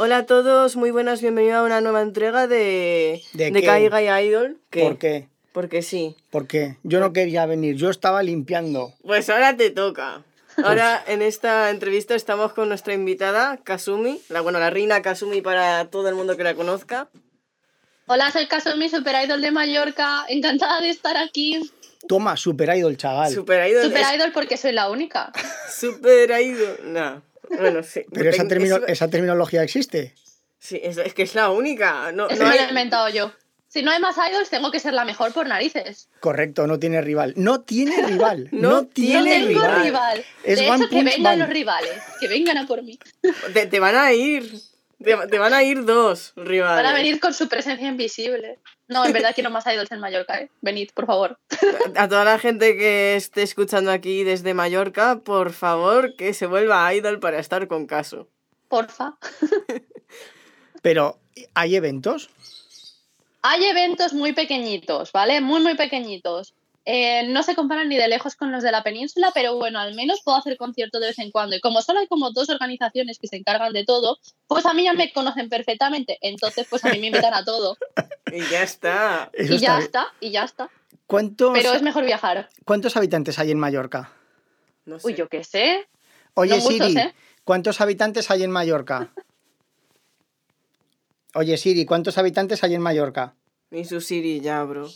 [0.00, 3.62] Hola a todos, muy buenas, bienvenidos a una nueva entrega de, ¿De?
[3.64, 4.56] Caiga y Idol.
[4.70, 4.82] ¿Qué?
[4.82, 5.28] ¿Por qué?
[5.52, 6.14] Porque sí.
[6.30, 6.76] ¿Por qué?
[6.84, 8.94] Yo no quería venir, yo estaba limpiando.
[9.02, 10.22] Pues ahora te toca.
[10.62, 15.86] Ahora en esta entrevista estamos con nuestra invitada, Kasumi, la, bueno, la reina Kasumi para
[15.86, 17.08] todo el mundo que la conozca.
[18.06, 20.24] Hola, soy Kasumi, super idol de Mallorca.
[20.28, 21.60] Encantada de estar aquí.
[22.06, 23.32] Toma, super idol, chaval.
[23.32, 23.82] Super Idol.
[23.82, 25.32] Super es- idol porque soy la única.
[25.68, 26.78] Super Idol.
[26.84, 27.22] No.
[27.50, 28.04] Bueno, sí.
[28.12, 30.14] Pero esa, Ten- termino- es- esa terminología existe.
[30.58, 32.10] Sí, es, es que es la única.
[32.12, 33.32] No, Eso no lo he inventado yo.
[33.68, 36.08] Si no hay más idols, tengo que ser la mejor por narices.
[36.20, 37.34] Correcto, no tiene rival.
[37.36, 38.48] No tiene rival.
[38.52, 39.82] No no, tiene No tengo rival.
[39.84, 40.24] rival.
[40.42, 41.38] Es de hecho, que vengan Man.
[41.40, 41.92] los rivales.
[42.18, 42.98] Que vengan a por mí.
[43.52, 44.50] te, te van a ir.
[45.04, 46.82] Te, te van a ir dos rivales.
[46.82, 48.58] Van a venir con su presencia invisible.
[48.88, 50.50] No, en verdad quiero más idols en Mallorca, ¿eh?
[50.62, 51.38] Venid, por favor.
[51.94, 56.86] A toda la gente que esté escuchando aquí desde Mallorca, por favor, que se vuelva
[56.86, 58.28] a Idol para estar con caso.
[58.68, 59.18] Porfa.
[60.82, 61.18] Pero,
[61.54, 62.30] ¿hay eventos?
[63.42, 65.40] Hay eventos muy pequeñitos, ¿vale?
[65.40, 66.54] Muy, muy pequeñitos.
[66.90, 69.94] Eh, no se comparan ni de lejos con los de la península, pero bueno, al
[69.94, 71.54] menos puedo hacer conciertos de vez en cuando.
[71.54, 74.84] Y como solo hay como dos organizaciones que se encargan de todo, pues a mí
[74.84, 76.16] ya me conocen perfectamente.
[76.22, 77.76] Entonces, pues a mí me invitan a todo.
[78.32, 79.28] Y ya está.
[79.34, 79.84] Eso y está ya bien.
[79.86, 80.70] está, y ya está.
[81.06, 82.48] ¿Cuántos, Pero es mejor viajar.
[82.64, 84.10] ¿Cuántos habitantes hay en Mallorca?
[84.86, 85.08] No sé.
[85.08, 85.86] Uy, yo qué sé.
[86.34, 87.14] Oye, No muchos, Siri, ¿eh?
[87.44, 89.12] ¿cuántos habitantes hay en Mallorca?
[91.34, 93.34] Oye, Siri, ¿cuántos habitantes hay en Mallorca?
[93.70, 94.88] Ni su Siri ya, bro.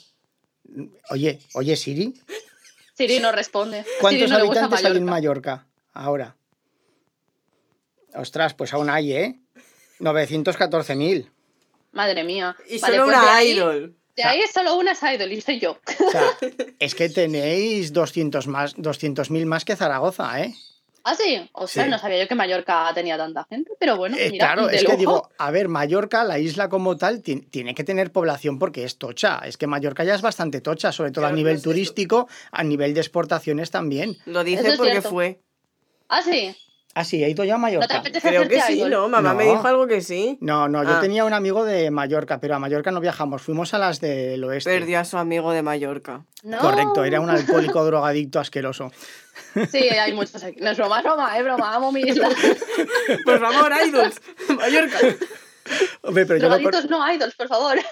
[1.10, 2.14] Oye, oye, Siri,
[2.94, 3.84] Siri no responde.
[4.00, 5.66] ¿cuántos no habitantes hay en Mallorca.
[5.92, 6.36] Ahora?
[8.14, 9.40] Ostras, pues aún hay, ¿eh?
[10.00, 11.30] 914.000.
[11.92, 12.56] Madre mía.
[12.68, 13.96] Y Vale, solo pues una de ahí, Idol.
[14.16, 15.72] De ahí solo una es idol y soy yo.
[15.72, 16.36] O sea,
[16.78, 20.54] es que tenéis 200 más, 200.000 más que Zaragoza, ¿eh?
[21.04, 21.48] ¿Ah, sí?
[21.52, 21.90] O sea, Sí.
[21.90, 24.82] no sabía yo que Mallorca tenía tanta gente, pero bueno, Eh, mira, claro, de es
[24.84, 24.92] lujo.
[24.94, 28.84] que digo, a ver, Mallorca, la isla como tal, ti- tiene que tener población porque
[28.84, 29.38] es tocha.
[29.44, 31.64] Es que Mallorca ya es bastante tocha, sobre todo Claro, a nivel eso.
[31.64, 34.16] turístico, a nivel de exportaciones también.
[34.26, 35.10] Lo dice es porque cierto.
[35.10, 35.40] fue.
[36.08, 36.54] Ah, sí.
[36.94, 37.96] Ah, sí, he ido ya a ¿No te Mallorca.
[38.00, 38.84] apetece Creo que sí?
[38.86, 39.08] ¿no?
[39.08, 39.52] Mamá me No.
[39.52, 40.36] dijo algo que sí.
[40.42, 41.00] No, no, yo Ah.
[41.00, 44.70] tenía un amigo de Mallorca, pero a Mallorca no viajamos, fuimos a las del oeste.
[44.70, 46.26] Perdió a su amigo de Mallorca.
[46.42, 46.58] No.
[46.58, 48.92] Correcto, era un alcohólico drogadicto asqueroso.
[49.70, 50.60] Sí, hay muchos aquí.
[50.60, 51.74] No es broma, es broma, es broma.
[51.74, 52.28] Amo mi isla.
[53.24, 54.20] Por favor, Idols.
[54.48, 54.98] Mallorca.
[56.02, 57.78] Hombre, pero yo Drogaditos no idols, por favor.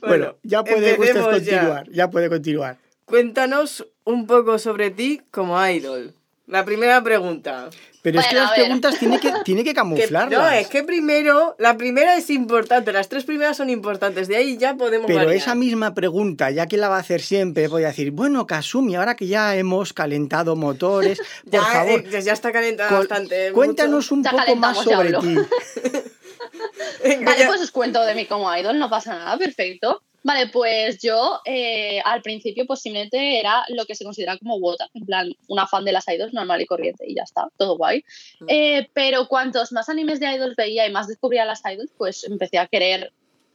[0.00, 1.32] Bueno, ya puede usted empecemos ya.
[1.60, 2.78] continuar, ya puede continuar.
[3.04, 6.14] Cuéntanos un poco sobre ti como idol.
[6.46, 7.68] La primera pregunta.
[8.02, 10.30] Pero es que las preguntas tiene que, tiene que Que- camuflarlas.
[10.40, 14.56] no, es que primero, la primera es importante, las tres primeras son importantes, de ahí
[14.56, 15.34] ya podemos Pero variar.
[15.36, 18.96] esa misma pregunta, ya que la va a hacer siempre, voy a decir, bueno, Kasumi,
[18.96, 23.52] ahora que ya hemos calentado motores, por ya, favor, eh, ya está calentada col- bastante.
[23.52, 25.34] cuéntanos un Ya poco más sobre ti.
[27.24, 27.46] Vale, ya.
[27.48, 30.02] pues os cuento de mí como idol, no pasa nada, perfecto.
[30.22, 35.06] Vale, pues yo eh, al principio simplemente era lo que se considera como wota, en
[35.06, 38.04] plan, una fan de las idols normal y corriente y ya está, todo guay.
[38.40, 38.44] Mm.
[38.48, 42.58] Eh, pero cuantos más animes de idols veía y más descubría las idols, pues empecé
[42.58, 43.12] a querer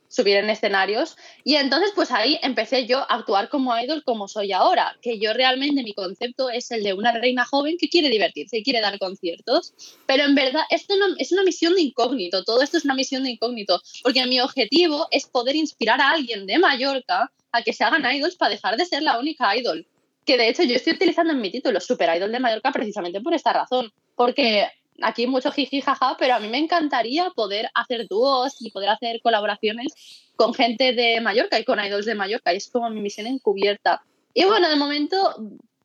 [0.08, 4.52] subir en escenarios y entonces pues ahí empecé yo a actuar como idol como soy
[4.52, 8.58] ahora, que yo realmente mi concepto es el de una reina joven que quiere divertirse
[8.58, 9.74] y quiere dar conciertos,
[10.06, 13.24] pero en verdad esto no, es una misión de incógnito, todo esto es una misión
[13.24, 17.84] de incógnito, porque mi objetivo es poder inspirar a alguien de Mallorca a que se
[17.84, 19.88] hagan idols para dejar de ser la única idol.
[20.26, 23.34] Que de hecho yo estoy utilizando en mi título Super Idol de Mallorca precisamente por
[23.34, 24.68] esta razón, porque
[25.02, 29.22] aquí mucho jiji jaja, pero a mí me encantaría poder hacer dúos y poder hacer
[29.22, 29.94] colaboraciones
[30.36, 34.04] con gente de Mallorca y con idols de Mallorca, y es como mi misión encubierta.
[34.34, 35.36] Y bueno, de momento,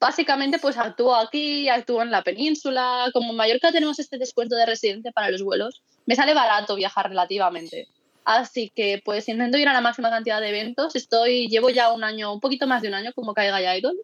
[0.00, 3.10] básicamente, pues actúo aquí, actúo en la península.
[3.12, 7.09] Como en Mallorca tenemos este descuento de residente para los vuelos, me sale barato viajar
[7.09, 7.87] relativamente.
[8.25, 10.94] Así que pues intento ir a la máxima cantidad de eventos.
[10.97, 13.97] Estoy, llevo ya un año, un poquito más de un año como Caiga Idol.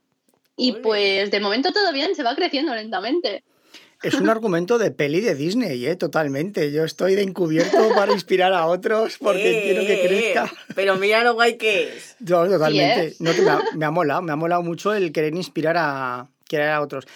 [0.56, 3.44] Y pues de momento todo bien, se va creciendo lentamente.
[4.02, 5.96] Es un argumento de peli de Disney, ¿eh?
[5.96, 6.70] Totalmente.
[6.70, 10.44] Yo estoy de encubierto para inspirar a otros porque Eh, quiero que eh, crezca.
[10.44, 12.16] eh, Pero mira lo guay que es.
[12.20, 13.06] No, totalmente.
[13.08, 13.20] es.
[13.20, 16.28] No, que me, ha, me ha molado, me ha molado mucho el querer inspirar a,
[16.48, 17.06] querer a otros.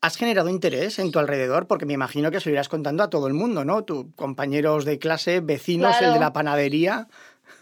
[0.00, 1.66] ¿Has generado interés en tu alrededor?
[1.66, 3.84] Porque me imagino que se lo irás contando a todo el mundo, ¿no?
[3.84, 6.14] Tus compañeros de clase, vecinos, el Claro.
[6.14, 7.08] de la panadería.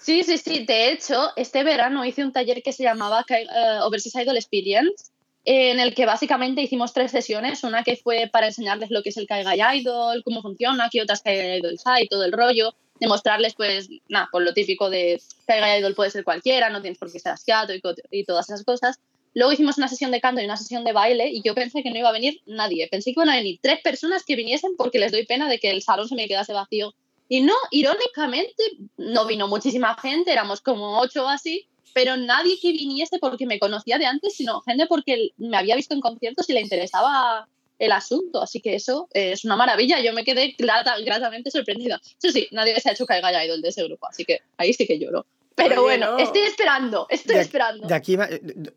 [0.00, 0.64] Sí, sí, sí.
[0.66, 3.46] De hecho, este verano hice un taller que se llamaba eh,
[3.82, 5.11] Overseas Idol Experience,
[5.44, 7.64] en el que básicamente hicimos tres sesiones.
[7.64, 11.22] Una que fue para enseñarles lo que es el Kaigai Idol, cómo funciona, qué otras
[11.22, 12.74] Kaigai Idols hay, todo el rollo.
[13.00, 17.10] Demostrarles, pues, nada, pues lo típico de Kaigai Idol puede ser cualquiera, no tienes por
[17.10, 19.00] qué ser asiato y, todas esas cosas.
[19.34, 21.90] Luego hicimos una sesión de canto y una sesión de baile y yo pensé que
[21.90, 22.86] no iba a venir nadie.
[22.88, 25.70] Pensé que iban a venir tres personas que viniesen porque les doy pena de que
[25.70, 26.94] el salón se me quedase vacío.
[27.28, 28.62] Y no, irónicamente,
[28.98, 33.98] no vino muchísima gente, éramos como ocho así, pero nadie que viniese porque me conocía
[33.98, 37.48] de antes, sino gente porque me había visto en conciertos y le interesaba
[37.78, 38.42] el asunto.
[38.42, 40.00] Así que eso es una maravilla.
[40.00, 42.00] Yo me quedé gratamente sorprendida.
[42.22, 44.72] Eso sí, nadie se ha hecho que haya idol de ese grupo, así que ahí
[44.72, 45.26] sí que lloro.
[45.54, 47.86] Pero bueno, estoy esperando, estoy esperando.
[47.86, 48.16] De aquí,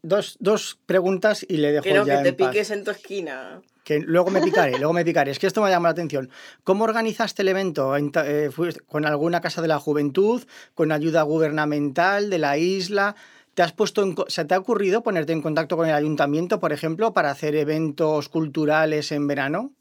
[0.02, 3.62] dos, dos, preguntas y le dejo Quiero ya que te piques en tu esquina.
[3.86, 5.30] Que luego me picaré, luego me picaré.
[5.30, 6.32] Es que esto me llama la atención.
[6.64, 7.96] ¿Cómo organizaste el evento?
[7.96, 8.50] Eh,
[8.88, 10.44] ¿Con alguna casa de la juventud?
[10.74, 13.16] ¿Con ayuda gubernamental de la isla?
[13.54, 17.14] ¿Te has puesto ¿Se te ha ocurrido ponerte en contacto con el ayuntamiento, por ejemplo,
[17.14, 19.72] para hacer eventos culturales en verano?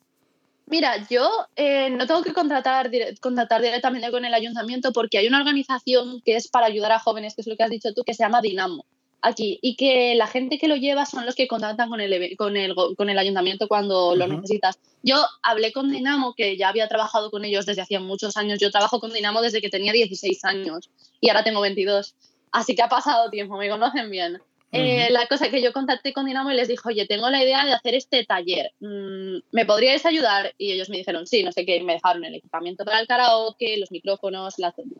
[0.66, 2.90] Mira, yo eh, no tengo que contratar,
[3.22, 7.34] contratar directamente con el ayuntamiento porque hay una organización que es para ayudar a jóvenes,
[7.34, 8.84] que es lo que has dicho tú, que se llama Dinamo
[9.24, 12.56] aquí y que la gente que lo lleva son los que contactan con el, con
[12.56, 14.78] el, con el ayuntamiento cuando lo necesitas.
[15.02, 18.58] Yo hablé con Dinamo, que ya había trabajado con ellos desde hacía muchos años.
[18.60, 20.90] Yo trabajo con Dinamo desde que tenía 16 años
[21.20, 22.14] y ahora tengo 22.
[22.52, 24.40] Así que ha pasado tiempo, me conocen bien.
[24.76, 27.64] Eh, la cosa que yo contacté con Dinamo y les dije, oye, tengo la idea
[27.64, 30.52] de hacer este taller, mm, ¿me podríais ayudar?
[30.58, 33.76] Y ellos me dijeron, sí, no sé qué, me dejaron el equipamiento para el karaoke,
[33.76, 34.56] los micrófonos,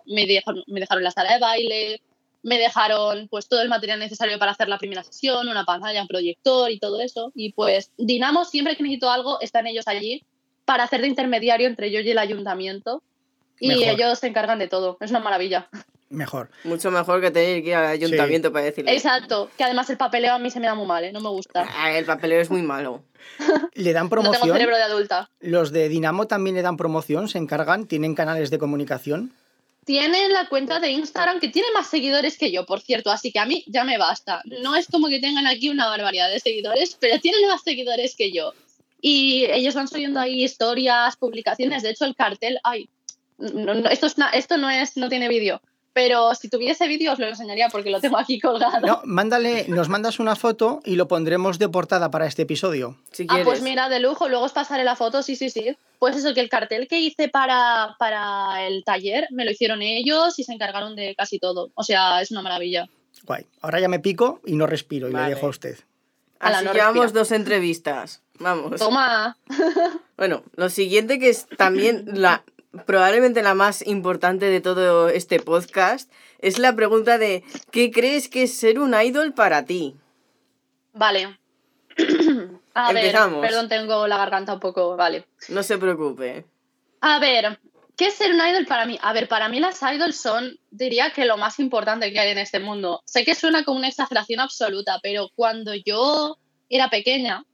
[0.06, 2.03] me, dejaron, me dejaron la sala de baile,
[2.44, 6.08] me dejaron pues todo el material necesario para hacer la primera sesión, una pantalla, un
[6.08, 7.32] proyector y todo eso.
[7.35, 10.23] Y pues Dinamo, siempre que necesito algo, están ellos allí
[10.64, 13.02] para hacer de intermediario entre yo y el ayuntamiento.
[13.58, 14.99] Y ellos se encargan de todo.
[15.00, 15.69] Es una maravilla
[16.14, 16.50] mejor.
[16.64, 18.93] Mucho mejor que tener que ir al ayuntamiento para decirle.
[18.93, 21.12] Exacto, que además el papeleo a mí se me da muy mal, ¿eh?
[21.12, 21.67] no me gusta.
[21.76, 23.02] Ah, el papeleo es muy malo.
[23.75, 24.35] ¿Le dan promoción?
[24.35, 25.31] No tengo cerebro de adulta.
[25.41, 27.29] ¿Los de Dinamo también le dan promoción?
[27.29, 27.87] ¿Se encargan?
[27.87, 29.32] ¿Tienen canales de comunicación?
[29.84, 33.38] Tienen la cuenta de Instagram que tiene más seguidores que yo, por cierto, así que
[33.38, 34.42] a mí ya me basta.
[34.62, 38.32] No es como que tengan aquí una barbaridad de seguidores, pero tienen más seguidores que
[38.32, 38.52] yo.
[39.00, 41.82] Y ellos van subiendo ahí historias, publicaciones.
[41.82, 42.88] De hecho, el cartel, ay,
[43.90, 45.60] esto, es, esto no, es, no tiene vídeo
[45.94, 48.87] pero si tuviese vídeo os lo enseñaría porque lo tengo aquí colgado.
[48.87, 52.99] No, mándale, nos mandas una foto y lo pondremos de portada para este episodio.
[53.12, 55.76] Si ah, pues mira, de lujo, luego os pasaré la foto, sí, sí, sí.
[56.00, 60.38] Pues eso, que el cartel que hice para, para el taller me lo hicieron ellos
[60.38, 61.70] y se encargaron de casi todo.
[61.75, 62.88] O sea, es una maravilla.
[63.25, 63.46] Guay.
[63.62, 65.79] Ahora ya me pico y no respiro y le dejo a usted.
[66.41, 68.20] Así llevamos dos entrevistas.
[68.38, 68.81] Vamos.
[68.81, 69.38] Toma.
[70.17, 72.44] Bueno, lo siguiente que es también la
[72.87, 78.44] probablemente la más importante de todo este podcast, es la pregunta de ¿qué crees que
[78.44, 79.97] es ser un idol para ti?
[80.93, 81.38] Vale.
[82.75, 83.41] A Empezamos.
[83.41, 85.26] ver, perdón, tengo la garganta un poco, vale.
[85.49, 86.44] No se preocupe.
[87.00, 87.61] A ver,
[87.97, 88.99] ¿qué es ser un idol para mí?
[89.00, 92.38] A ver, para mí las idols son, diría que lo más importante que hay en
[92.38, 93.03] este mundo.
[93.05, 96.37] Sé que suena como una exageración absoluta, pero cuando yo
[96.69, 97.44] era pequeña,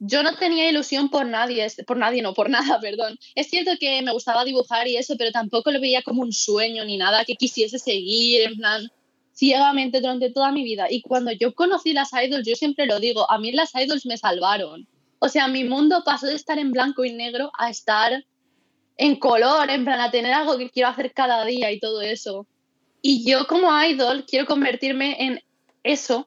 [0.00, 3.18] yo no tenía ilusión por nadie, por nadie, no, por nada, perdón.
[3.34, 6.84] Es cierto que me gustaba dibujar y eso, pero tampoco lo veía como un sueño
[6.84, 8.90] ni nada que quisiese seguir, en plan,
[9.34, 10.86] ciegamente durante toda mi vida.
[10.90, 14.16] Y cuando yo conocí las idols, yo siempre lo digo, a mí las idols me
[14.16, 14.88] salvaron.
[15.18, 18.24] O sea, mi mundo pasó de estar en blanco y negro a estar
[18.96, 22.46] en color, en plan, a tener algo que quiero hacer cada día y todo eso.
[23.02, 25.42] Y yo como idol quiero convertirme en
[25.82, 26.26] eso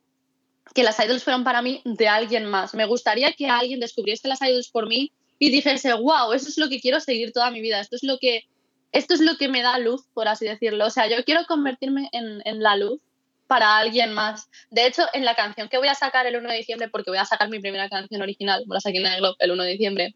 [0.74, 2.74] que las idols fueron para mí de alguien más.
[2.74, 6.70] Me gustaría que alguien descubriese las idols por mí y dijese, wow, eso es lo
[6.70, 8.44] que quiero seguir toda mi vida, esto es lo que,
[8.92, 10.86] esto es lo que me da luz, por así decirlo.
[10.86, 13.00] O sea, yo quiero convertirme en, en la luz
[13.48, 14.50] para alguien más.
[14.72, 17.20] De hecho, en la canción que voy a sacar el 1 de diciembre, porque voy
[17.20, 20.16] a sacar mi primera canción original, la saqué en el Globe el 1 de diciembre,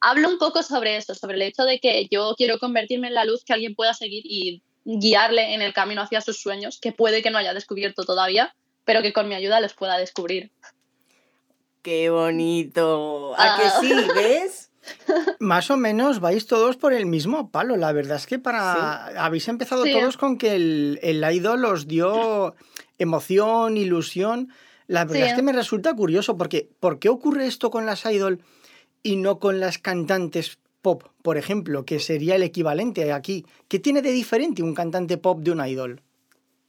[0.00, 3.24] hablo un poco sobre eso, sobre el hecho de que yo quiero convertirme en la
[3.24, 7.22] luz que alguien pueda seguir y guiarle en el camino hacia sus sueños, que puede
[7.22, 8.54] que no haya descubierto todavía,
[8.88, 10.50] pero que con mi ayuda los pueda descubrir.
[11.82, 13.34] ¡Qué bonito!
[13.36, 13.78] ¿A que ah.
[13.82, 13.92] sí?
[14.14, 14.70] ¿Ves?
[15.40, 17.76] Más o menos vais todos por el mismo palo.
[17.76, 19.08] La verdad es que para.
[19.22, 22.54] Habéis empezado todos con que el, el, idol os dio
[22.96, 24.48] emoción, ilusión.
[24.86, 28.40] La verdad es que me resulta curioso porque ¿por qué ocurre esto con las idol
[29.02, 33.44] y no con las cantantes pop, por ejemplo, que sería el equivalente aquí?
[33.68, 36.00] ¿Qué tiene de diferente un cantante pop de un idol?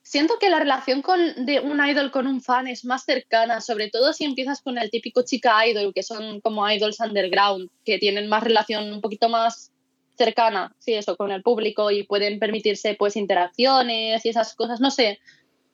[0.09, 3.91] Siento que la relación con, de un idol con un fan es más cercana, sobre
[3.91, 8.27] todo si empiezas con el típico chica idol, que son como idols underground, que tienen
[8.27, 9.71] más relación un poquito más
[10.17, 14.89] cercana, sí, eso, con el público y pueden permitirse pues interacciones y esas cosas, no
[14.89, 15.19] sé.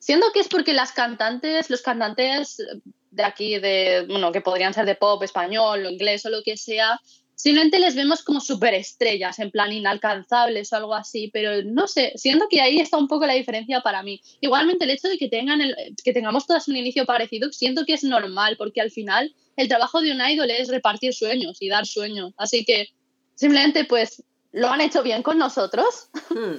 [0.00, 2.58] Siento que es porque las cantantes, los cantantes
[3.10, 6.58] de aquí, de, bueno, que podrían ser de pop, español o inglés o lo que
[6.58, 7.00] sea,
[7.36, 12.46] simplemente les vemos como superestrellas, en plan inalcanzables o algo así, pero no sé, siento
[12.50, 14.20] que ahí está un poco la diferencia para mí.
[14.40, 17.92] Igualmente el hecho de que, tengan el, que tengamos todas un inicio parecido, siento que
[17.92, 21.86] es normal, porque al final el trabajo de un idol es repartir sueños y dar
[21.86, 22.88] sueños, así que
[23.34, 26.08] simplemente pues lo han hecho bien con nosotros.
[26.30, 26.56] Hmm.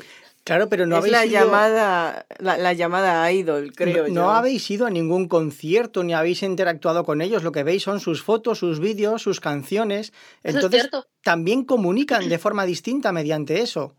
[0.48, 1.34] Claro, pero no es habéis la ido...
[1.42, 4.14] llamada la, llamada idol, creo no, yo.
[4.14, 7.44] no habéis ido a ningún concierto ni habéis interactuado con ellos.
[7.44, 10.14] Lo que veis son sus fotos, sus vídeos, sus canciones.
[10.44, 10.90] Eso Entonces
[11.22, 13.98] también comunican de forma distinta mediante eso.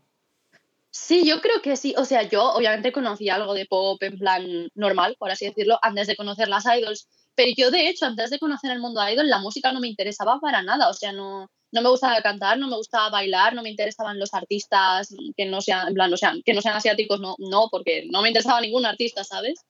[0.89, 1.93] Sí, yo creo que sí.
[1.99, 6.07] O sea, yo obviamente conocí algo de pop en plan normal, por así decirlo, antes
[6.07, 7.07] de conocer las idols.
[7.35, 10.39] Pero yo, de hecho, antes de conocer el mundo idol, la música no me interesaba
[10.39, 10.89] para nada.
[10.89, 14.33] O sea, no, no me gustaba cantar, no me gustaba bailar, no me interesaban los
[14.33, 18.05] artistas que no sean, en plan, no sean, que no sean asiáticos, no, no, porque
[18.09, 19.61] no me interesaba ningún artista, ¿sabes?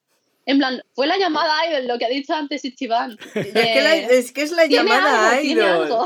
[0.45, 3.17] En plan, fue la llamada idol, lo que ha dicho antes Ichiban.
[3.35, 5.83] Es que, la- es que es la llamada algo, tiene idol.
[5.83, 6.05] algo.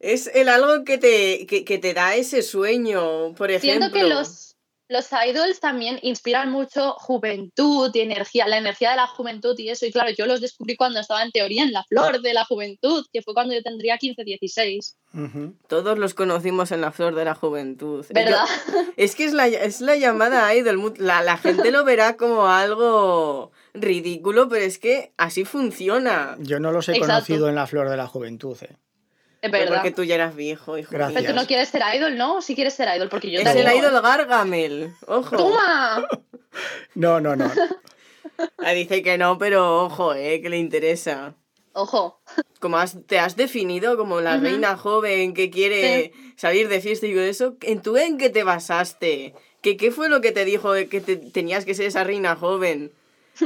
[0.00, 3.78] Es el algo que te, que, que te da ese sueño, por ejemplo.
[3.88, 4.45] Siento que los,
[4.88, 9.84] los idols también inspiran mucho juventud y energía, la energía de la juventud y eso.
[9.86, 13.04] Y claro, yo los descubrí cuando estaba en teoría en la flor de la juventud,
[13.12, 14.96] que fue cuando yo tendría 15, 16.
[15.14, 15.54] Ujú.
[15.68, 18.04] Todos los conocimos en la flor de la juventud.
[18.10, 18.44] ¿Verdad?
[18.72, 20.94] Yo- es que es la, es la llamada idol.
[20.98, 26.36] La, la gente lo verá como algo ridículo, pero es que así funciona.
[26.38, 27.12] Yo no los he Exacto.
[27.12, 28.56] conocido en la flor de la juventud.
[28.62, 28.76] eh.
[29.46, 29.74] Es verdad.
[29.76, 30.90] Porque tú ya eras viejo, hijo.
[30.92, 31.20] Gracias.
[31.22, 32.40] Pero tú no quieres ser idol, ¿no?
[32.42, 33.66] Si quieres ser idol, porque yo Es también.
[33.68, 34.92] el idol Gargamel.
[35.06, 35.36] Ojo.
[35.36, 36.06] ¡Toma!
[36.94, 37.50] No, no, no.
[38.58, 41.34] Ah, dice que no, pero ojo, eh, que le interesa.
[41.74, 42.22] Ojo.
[42.60, 47.12] Como has, te has definido como la reina joven que quiere salir de fiesta y
[47.12, 49.34] todo eso, ¿en tú en qué te basaste?
[49.60, 52.92] ¿Qué, qué fue lo que te dijo que te- tenías que ser esa reina joven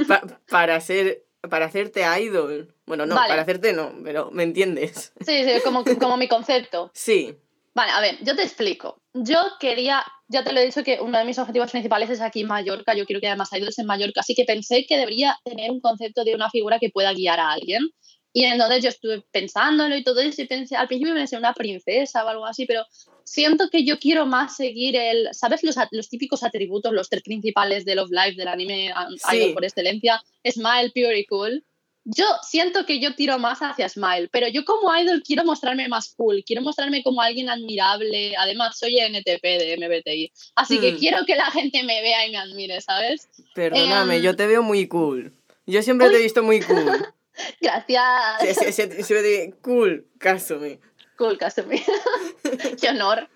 [0.06, 2.74] pa- para ser para hacerte idol?
[2.86, 3.28] Bueno, no, Vale.
[3.28, 5.12] para hacerte no, pero ¿me entiendes?
[5.20, 6.90] Sí, sí, como, como mi concepto.
[7.00, 7.36] Sí.
[7.72, 9.00] Vale, a ver, yo te explico.
[9.14, 12.44] Yo quería, ya te lo he dicho que uno de mis objetivos principales es aquí
[12.44, 12.94] Mallorca.
[12.94, 15.80] Yo quiero que haya más idols en Mallorca, así que pensé que debería tener un
[15.80, 17.88] concepto de una figura que pueda guiar a alguien.
[18.32, 22.24] Y entonces yo estuve pensándolo y todo eso y pensé, al principio pensé una princesa
[22.24, 22.84] o algo así, pero
[23.30, 25.62] siento que yo quiero más seguir el, ¿sabes?
[25.62, 28.92] Los, los típicos atributos, los tres principales de Love Live, del anime
[29.30, 29.36] Sí.
[29.36, 31.64] idol por excelencia, Smile, Pure y Cool.
[32.04, 36.14] Yo siento que yo tiro más hacia Smile, pero yo como idol quiero mostrarme más
[36.16, 38.32] cool, quiero mostrarme como alguien admirable.
[38.36, 40.98] Además, soy NTP de MBTI, así que Hmm.
[40.98, 43.28] quiero que la gente me vea y me admire, ¿sabes?
[43.54, 45.32] Perdóname, Em, yo te veo muy cool.
[45.66, 46.22] Yo siempre te he Uy.
[46.24, 46.74] visto muy cool.
[47.60, 48.40] Gracias.
[48.40, 50.80] Sie- sie- sie- Siempre te cool, cásame.
[51.20, 51.76] Cool, Casumi.
[52.80, 53.28] Qué honor.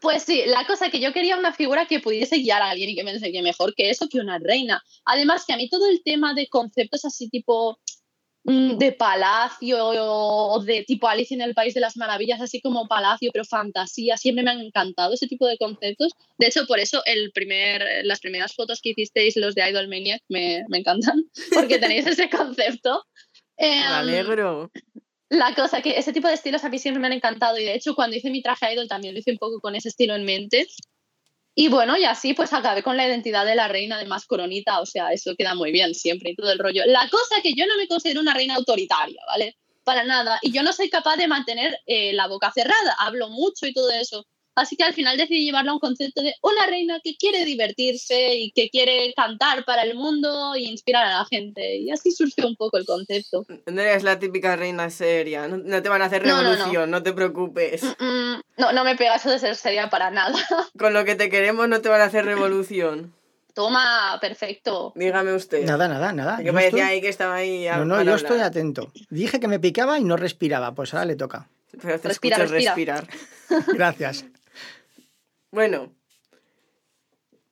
[0.00, 2.94] Pues sí, la cosa que yo quería una figura que pudiese guiar a alguien y
[2.94, 4.80] que me enseñe mejor que eso, que una reina.
[5.04, 7.80] Además, que a mí todo el tema de conceptos así tipo
[8.44, 12.86] mm, de palacio o de tipo Alicia en el País de las Maravillas, así como
[12.86, 16.12] palacio, pero fantasía, siempre me han encantado ese tipo de conceptos.
[16.38, 20.22] De hecho, por eso el primer, las primeras fotos que hicisteis, los de Idol Maniac,
[20.28, 23.02] me, me encantan, porque tenéis ese concepto.
[23.58, 24.70] Me Em, alegro.
[25.32, 27.74] La cosa que ese tipo de estilos a mí siempre me han encantado y de
[27.74, 30.24] hecho cuando hice mi traje idol también lo hice un poco con ese estilo en
[30.24, 30.66] mente.
[31.54, 34.86] Y bueno, y así pues acabé con la identidad de la reina además coronita, o
[34.86, 36.82] sea, eso queda muy bien siempre y todo el rollo.
[36.86, 39.56] La cosa que yo no me considero una reina autoritaria, ¿vale?
[39.84, 40.38] Para nada.
[40.42, 43.90] Y yo no soy capaz de mantener eh, la boca cerrada, hablo mucho y todo
[43.90, 44.26] eso.
[44.54, 48.34] Así que al final decidí llevarlo a un concepto de una reina que quiere divertirse
[48.36, 51.76] y que quiere cantar para el mundo e inspirar a la gente.
[51.78, 53.46] Y así surgió un poco el concepto.
[53.66, 55.48] No eres la típica reina seria.
[55.48, 56.50] No, no te van a hacer No, no, no.
[56.50, 57.82] revolución, no, te preocupes.
[57.98, 60.34] Mm, no, no me pega eso de ser seria para nada.
[60.78, 63.14] Con lo que te queremos no te van a hacer revolución.
[63.54, 64.92] Toma, perfecto.
[64.96, 65.64] Dígame usted.
[65.66, 66.38] Nada, nada, nada.
[66.38, 67.66] Que Yo parecía estoy- ahí que estaba ahí.
[67.68, 68.16] a- No, no, yo hablar.
[68.16, 68.90] estoy atento.
[69.10, 71.48] Dije que me picaba y no respiraba, pues ahora le toca.
[71.80, 73.00] Pero te Respira, escucho respira.
[73.00, 73.66] respirar.
[73.74, 74.24] Gracias.
[75.52, 75.94] Bueno.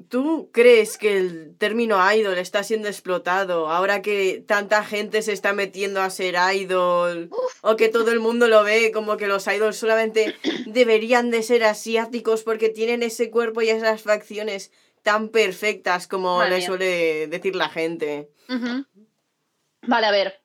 [0.09, 5.52] ¿Tú crees que el término idol está siendo explotado ahora que tanta gente se está
[5.52, 7.30] metiendo a ser idol?
[7.61, 10.35] O que todo el mundo lo ve como que los idols solamente
[10.66, 14.73] deberían de ser asiáticos porque tienen ese cuerpo y esas facciones
[15.04, 16.66] tan perfectas como Madre le mía.
[16.66, 18.30] suele decir la gente.
[19.83, 20.42] Vale, a ver.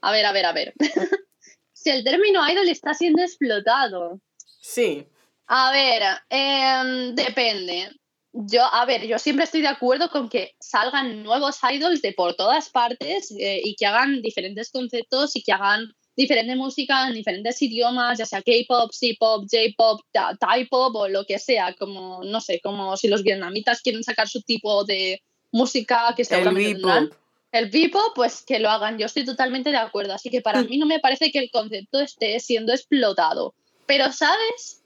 [0.00, 0.74] A ver, a ver, a ver.
[1.74, 4.20] si el término idol está siendo explotado.
[4.60, 5.06] Sí.
[5.54, 7.90] A ver, em, depende.
[8.32, 12.34] Yo, a ver, yo siempre estoy de acuerdo con que salgan nuevos idols de por
[12.36, 17.60] todas partes eh, y que hagan diferentes conceptos y que hagan diferente música en diferentes
[17.60, 20.00] idiomas, ya sea K-pop, C-pop, J-pop,
[20.40, 24.40] Thai-pop o lo que sea, como, no sé, como si los vietnamitas quieren sacar su
[24.40, 27.10] tipo de música que seguramente tendrán.
[27.52, 28.96] El Vipo, pues que lo hagan.
[28.96, 30.14] Yo estoy totalmente de acuerdo.
[30.14, 33.54] Así que para mí no me parece que el concepto esté siendo explotado.
[33.84, 34.81] Pero, ¿sabes?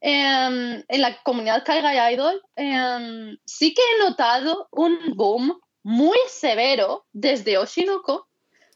[0.00, 7.06] Em, en la comunidad Kaiga Idol em, sí que he notado un boom muy severo
[7.12, 8.28] desde Oshinoko.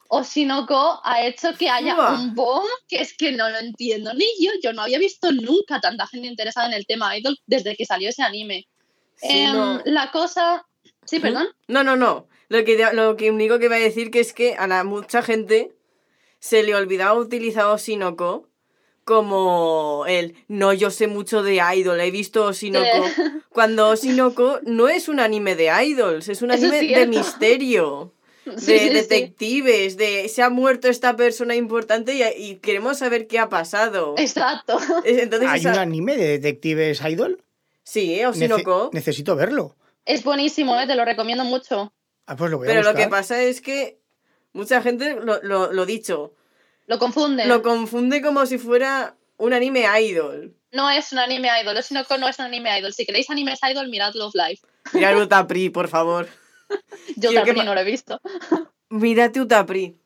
[0.09, 4.51] Oshinoko ha hecho que haya un boom que es que no lo entiendo ni yo.
[4.63, 8.09] Yo no había visto nunca tanta gente interesada en el tema idol desde que salió
[8.09, 8.67] ese anime.
[9.23, 10.67] Em, la cosa...
[11.05, 11.49] Sí, perdón.
[11.69, 12.29] No, no, no.
[12.49, 15.23] Lo que, lo que único que iba a decir que es que a la, mucha
[15.23, 15.73] gente
[16.41, 18.49] se le olvidaba utilizar Oshinoko
[19.05, 22.87] como el no yo sé mucho de idol, he visto Oshinoko.
[23.51, 28.13] Cuando Oshinoko no es un anime de idols, es un anime de misterio.
[28.45, 34.15] de detectives, de se ha muerto esta persona importante y, queremos saber qué ha pasado.
[34.19, 34.79] Exacto.
[35.05, 37.43] Entonces, ¿Hay un anime de detectives idol?
[37.85, 38.27] Sí, ¿eh?
[38.27, 38.91] Oshinoko.
[38.93, 39.77] necesito verlo.
[40.05, 40.87] Es buenísimo, ¿eh?
[40.87, 41.93] te lo recomiendo mucho.
[42.27, 44.01] Ah, pues lo voy a Pero lo que pasa es que
[44.53, 46.35] mucha gente, lo, lo, lo dicho,
[46.93, 47.47] lo confunde.
[47.47, 50.55] Lo confunde como si fuera un anime idol.
[50.73, 52.93] No es un anime idol, sino que no es un anime idol.
[52.93, 54.67] Si queréis animes idol, mirad Love Life.
[54.93, 56.29] Mirad Utapri, por favor.
[57.17, 58.21] Yo Utapri no lo he visto.
[58.91, 59.97] Mírate Utapri.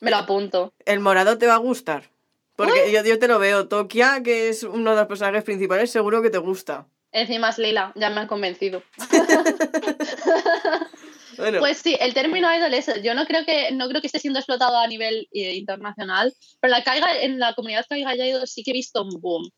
[0.00, 0.72] Me lo apunto.
[0.86, 2.10] El morado te va a gustar.
[2.56, 3.68] Porque yo, yo, te lo veo.
[3.68, 6.86] Tokia, que es uno de los personajes principales, seguro que te gusta.
[7.12, 8.82] Encima es Lila, ya me han convencido.
[11.58, 14.38] Pues sí, el término idol es, yo no creo que, no creo que esté siendo
[14.38, 18.70] explotado a nivel eh, internacional, pero la caiga, en la comunidad caiga idol sí que
[18.70, 19.50] he visto un boom.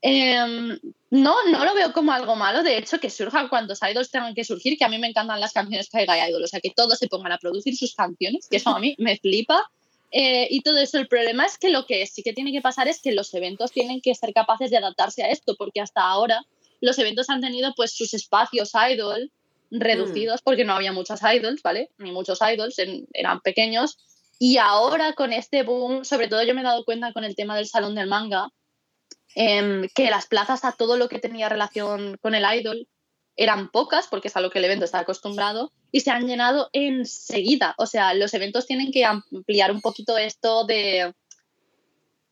[0.00, 0.78] Em,
[1.10, 4.44] no, no lo veo como algo malo, de hecho, que surjan cuantos idols tengan que
[4.44, 7.08] surgir, que a mí me encantan las canciones Caiga Idol, o sea, que todos se
[7.08, 9.68] pongan a producir sus canciones, que eso a mí me flipa.
[10.10, 12.88] Eh, y todo eso, el problema es que lo que sí que tiene que pasar
[12.88, 16.46] es que los eventos tienen que ser capaces de adaptarse a esto, porque hasta ahora
[16.80, 19.30] los eventos han tenido pues sus espacios idol,
[19.70, 21.90] reducidos porque no había muchas idols, ¿vale?
[21.98, 22.76] Ni muchos idols,
[23.12, 23.98] eran pequeños.
[24.38, 27.56] Y ahora con este boom, sobre todo yo me he dado cuenta con el tema
[27.56, 28.48] del salón del manga,
[29.34, 32.88] em, que las plazas a todo lo que tenía relación con el idol
[33.36, 36.70] eran pocas, porque es a lo que el evento está acostumbrado, y se han llenado
[36.72, 37.74] enseguida.
[37.78, 41.14] O sea, los eventos tienen que ampliar un poquito esto de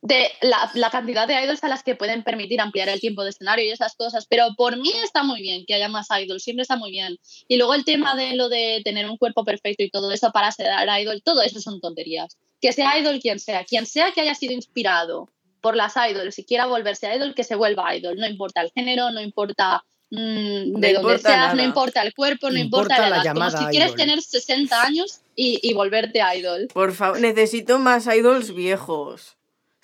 [0.06, 3.64] de la, cantidad de idols a las que pueden permitir ampliar el tiempo de escenario
[3.64, 6.76] y esas cosas, pero por mí está muy bien que haya más idols, siempre está
[6.76, 7.18] muy bien.
[7.48, 10.52] Y luego el tema de lo de tener un cuerpo perfecto y todo eso para
[10.52, 10.68] ser
[11.00, 12.38] idol, todo eso son tonterías.
[12.60, 15.28] Que sea idol quien sea, quien sea que haya sido inspirado
[15.60, 19.10] por las idols y quiera volverse idol, que se vuelva idol, no importa el género,
[19.10, 23.34] no importa mm, de dónde seas, no importa el cuerpo, no importa, la, edad.
[23.34, 26.68] Como si quieres tener 60 años y, y volverte idol.
[26.72, 29.36] Por favor, necesito más idols viejos.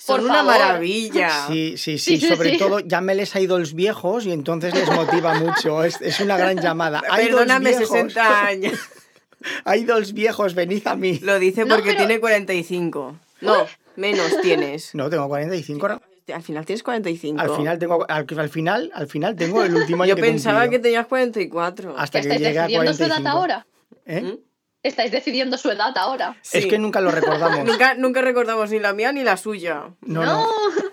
[0.05, 1.47] Son una maravilla.
[1.47, 2.21] Sí, sí, sí.
[2.21, 5.85] Sobre todo, llámeles a idols viejos y entonces les motiva mucho.
[5.85, 7.03] Es, es una gran llamada.
[7.17, 8.79] Perdóname, 60 años.
[9.77, 11.21] idols viejos, venid a mí.
[11.23, 13.17] Lo dice porque tiene 45.
[13.43, 14.95] No, menos tienes.
[14.95, 16.01] No, tengo 45 ahora.
[16.33, 17.41] Al final tienes 45.
[17.41, 21.07] Al final tengo, al, final, al final tengo el último año Yo pensaba que tenías
[21.07, 21.95] 44.
[21.97, 23.17] Hasta que llegué a 45.
[23.21, 23.67] su ahora?
[24.07, 24.23] ¿Eh?
[24.23, 24.52] ¿Mm?
[24.83, 26.37] Estáis decidiendo su edad ahora.
[26.53, 27.65] Es que nunca lo recordamos.
[27.65, 29.95] nunca, nunca recordamos ni la mía ni la suya.
[30.01, 30.47] No.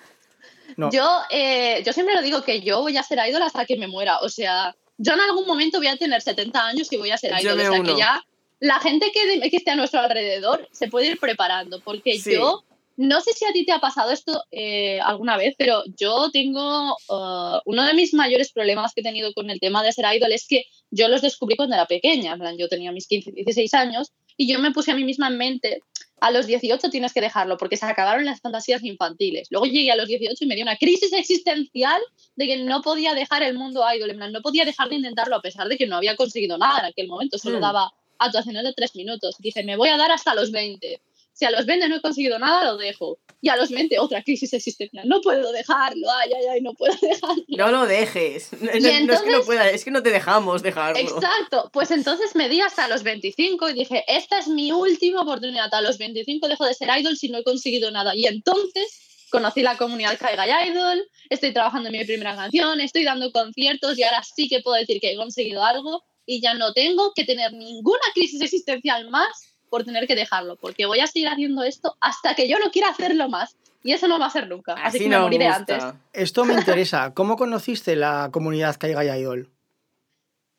[0.77, 0.91] no.
[0.91, 3.87] Yo, eh, yo siempre lo digo que yo voy a ser idol hasta que me
[3.87, 4.19] muera.
[4.19, 7.31] O sea, yo en algún momento voy a tener 70 años y voy a ser
[7.39, 7.59] idol.
[7.59, 8.23] o sea, que ya
[8.59, 11.79] la gente que, que, esté a nuestro alrededor se puede ir preparando.
[11.81, 12.63] Porque yo
[12.99, 16.97] no sé si a ti te ha pasado esto eh, alguna vez, pero yo tengo
[17.07, 20.33] uh, uno de mis mayores problemas que he tenido con el tema de ser idol
[20.33, 24.51] es que yo los descubrí cuando era pequeña, yo tenía mis 15, 16 años y
[24.51, 25.81] yo me puse a mí misma en mente,
[26.21, 29.47] a los 18 tienes que dejarlo porque se acabaron las fantasías infantiles.
[29.51, 32.01] Luego llegué a los 18 y me dio una crisis existencial
[32.35, 35.67] de que no podía dejar el mundo idol, no podía dejar de intentarlo a pesar
[35.67, 37.61] de que no había conseguido nada en aquel momento, solo mm.
[37.61, 39.35] daba actuaciones de tres minutos.
[39.39, 41.01] Dije, me voy a dar hasta los 20
[41.39, 43.17] si a los 20 no he conseguido nada, lo dejo.
[43.39, 45.07] Y a los 20 otra crisis existencial.
[45.07, 46.05] No puedo dejarlo.
[46.11, 47.45] Ay, ay, ay, no puedo dejarlo.
[47.47, 48.51] No lo dejes.
[48.59, 50.99] No, es que no pueda, es que no te dejamos dejarlo.
[50.99, 51.69] Exacto.
[51.71, 55.73] Pues entonces me di hasta los 25 y dije, esta es mi última oportunidad.
[55.73, 58.13] A los 25 dejo de ser idol si no he conseguido nada.
[58.13, 63.31] Y entonces conocí la comunidad Kaiga Idol, estoy trabajando en mi primera canción, estoy dando
[63.31, 67.13] conciertos y ahora sí que puedo decir que he conseguido algo y ya no tengo
[67.15, 71.63] que tener ninguna crisis existencial más por tener que dejarlo, porque voy a seguir haciendo
[71.63, 73.55] esto hasta que yo no quiera hacerlo más.
[73.81, 74.73] Y eso no va a ser nunca.
[74.73, 75.83] Así, que me moriré antes.
[76.11, 77.13] Esto me interesa.
[77.13, 79.49] ¿Cómo conociste la comunidad Caiga Idol?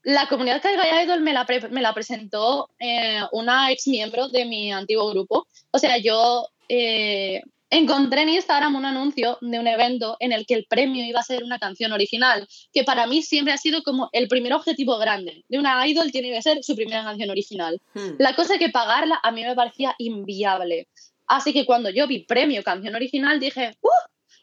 [0.02, 4.72] La comunidad Caiga Idol me la, me la presentó eh, una ex miembro de mi
[4.72, 5.46] antiguo grupo.
[5.70, 10.54] O sea, yo eh, encontré en Instagram un anuncio de un evento en el que
[10.54, 14.08] el premio iba a ser una canción original, que para mí siempre ha sido como
[14.12, 17.80] el primer objetivo grande de una idol tiene que ser su primera canción original.
[17.94, 18.16] Hmm.
[18.18, 20.88] La cosa que pagarla a mí me parecía inviable.
[21.26, 23.88] Así que cuando yo vi premio canción original dije, ¡uh!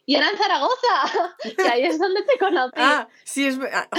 [0.05, 1.35] Y era en Zaragoza.
[1.57, 2.71] Y ahí es donde te conocí.
[2.77, 3.59] Ah, sí, es.
[3.73, 3.89] Ah,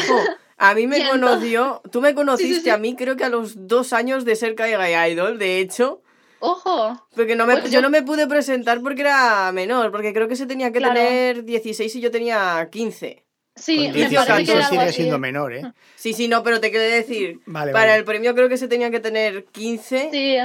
[0.57, 1.83] a mí me conoció.
[1.93, 5.39] Tú me conociste a mí, creo que a los dos años de ser Kaiga Idol,
[5.39, 6.03] de hecho.
[6.41, 7.07] Ojo.
[7.15, 7.83] Porque no me, pues yo...
[7.83, 11.95] no me pude presentar porque era menor, porque creo que se tenía que tener 16
[11.97, 13.25] y yo tenía 15.
[13.57, 15.73] Sí, Con sigue siendo menor, ¿eh?
[15.97, 19.01] Sí, sí, no, pero te quiero decir, para el premio creo que se tenía que
[19.01, 20.11] tener 15.
[20.13, 20.37] Sí.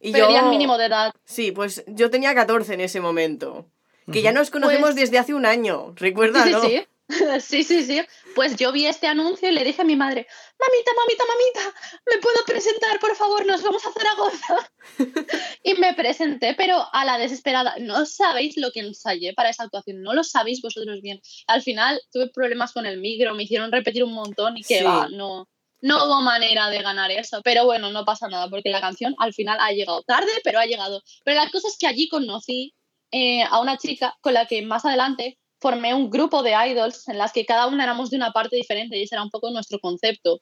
[0.00, 1.12] Y yo, el mínimo de edad.
[1.24, 3.66] Sí, pues yo tenía 14 en ese momento.
[4.10, 6.62] Que ya nos conocemos pues desde hace un año, recuérdalo.
[6.62, 6.86] Sí, sí, sí,
[7.40, 8.02] sí, sí.
[8.34, 10.26] Pues yo vi este anuncio y le dije a mi madre,
[10.58, 13.46] mamita, mamita, mamita, ¿me puedo presentar, por favor?
[13.46, 14.70] Nos vamos a Zaragoza.
[15.62, 17.76] y me presenté, pero a la desesperada.
[17.80, 21.20] No sabéis lo que ensayé para esa actuación, no lo sabéis vosotros bien.
[21.46, 25.08] Al final tuve problemas con el micro, me hicieron repetir un montón y que va,
[25.10, 25.48] no.
[25.80, 29.32] No hubo manera de ganar eso, pero bueno, no pasa nada, porque la canción al
[29.32, 31.04] final ha llegado tarde, pero ha llegado.
[31.24, 32.74] Pero la cosa es que allí conocí
[33.12, 37.18] eh, a una chica con la que más adelante formé un grupo de idols en
[37.18, 39.78] las que cada una éramos de una parte diferente y ese era un poco nuestro
[39.78, 40.40] concepto.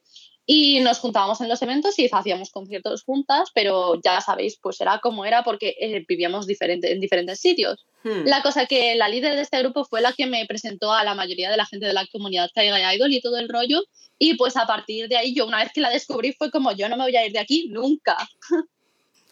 [0.49, 5.01] Y nos juntábamos en los eventos y hacíamos conciertos juntas, pero ya sabéis, pues era
[5.01, 7.85] como era porque eh, vivíamos diferente, en diferentes sitios.
[8.05, 8.23] Hmm.
[8.27, 11.17] La cosa que la líder de este grupo fue la que me presentó a la
[11.17, 13.83] mayoría de la gente de la comunidad Caiga Idol y todo el rollo.
[14.21, 16.89] Y pues a partir de ahí, yo una vez que la descubrí fue como, yo
[16.89, 18.17] no me voy a ir de aquí nunca.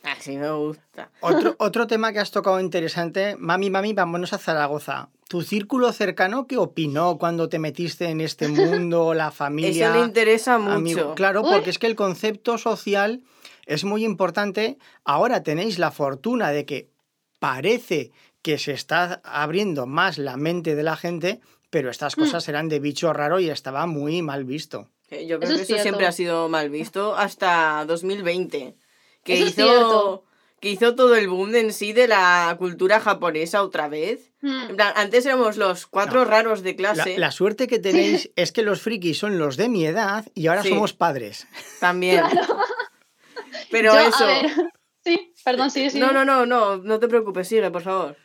[0.03, 1.11] Así me gusta.
[1.21, 5.09] Otro, otro tema que has tocado interesante, mami, mami, vámonos a Zaragoza.
[5.29, 9.89] ¿Tu círculo cercano qué opinó cuando te metiste en este mundo, la familia?
[9.89, 11.15] Eso le interesa mucho.
[11.15, 13.23] Claro, porque es que el concepto social
[13.67, 14.79] es muy importante.
[15.05, 16.91] Ahora tenéis la fortuna de que
[17.39, 22.21] parece que se está abriendo más la mente de la gente, pero estas mm.
[22.21, 24.91] cosas eran de bicho raro y estaba muy mal visto.
[25.11, 28.77] Yo creo que eso siempre ha sido mal visto hasta 2020
[29.23, 30.25] que hizo
[30.65, 34.33] que hizo todo el boom en sí de la cultura japonesa otra vez.
[34.41, 34.77] Hmm.
[34.97, 37.19] antes éramos los cuatro raros de clase.
[37.19, 40.63] La, suerte que tenéis es que los frikis son los de mi edad y ahora
[40.63, 41.47] somos padres.
[41.81, 42.25] También.
[43.71, 44.27] Pero eso.
[45.07, 46.01] Sí, perdón, sí, sí.
[46.01, 48.17] No, no, no, no, no te preocupes, sigue, por favor.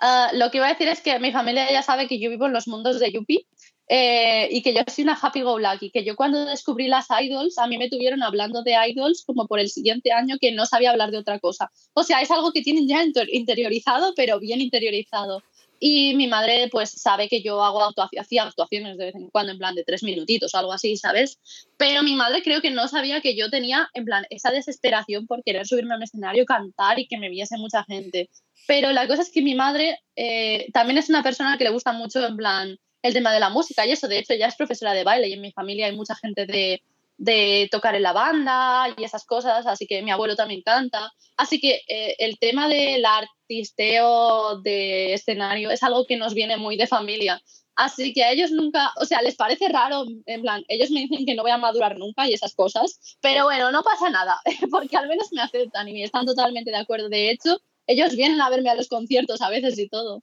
[0.00, 2.46] Ah, lo que iba a decir es que mi familia ya sabe que yo vivo
[2.46, 3.46] en los mundos de Yuppie
[3.88, 7.56] eh, y que yo soy una happy go lucky, que yo cuando descubrí las idols,
[7.58, 10.90] a mí me tuvieron hablando de idols como por el siguiente año que no sabía
[10.90, 11.70] hablar de otra cosa.
[11.94, 15.42] O sea, es algo que tienen ya interiorizado, pero bien interiorizado.
[15.78, 17.80] Y mi madre pues sabe que yo hago
[18.18, 21.38] hacía actuaciones de vez en cuando en plan de tres minutitos o algo así, ¿sabes?
[21.76, 25.44] Pero mi madre creo que no sabía que yo tenía en plan esa desesperación por
[25.44, 28.30] querer subirme a un escenario, cantar y que me viese mucha gente.
[28.66, 31.92] Pero la cosa es que mi madre eh, también es una persona que le gusta
[31.92, 34.08] mucho en plan el tema de la música y eso.
[34.08, 36.82] De hecho, ella es profesora de baile y en mi familia hay mucha gente de,
[37.18, 41.12] de tocar en la banda y esas cosas, así que mi abuelo también canta.
[41.36, 46.76] Así que eh, el tema del artisteo de escenario es algo que nos viene muy
[46.76, 47.40] de familia.
[47.76, 51.26] Así que a ellos nunca, o sea, les parece raro, en plan, ellos me dicen
[51.26, 54.40] que no voy a madurar nunca y esas cosas, pero bueno, no pasa nada,
[54.70, 57.10] porque al menos me aceptan y están totalmente de acuerdo.
[57.10, 60.22] De hecho, ellos vienen a verme a los conciertos a veces y todo.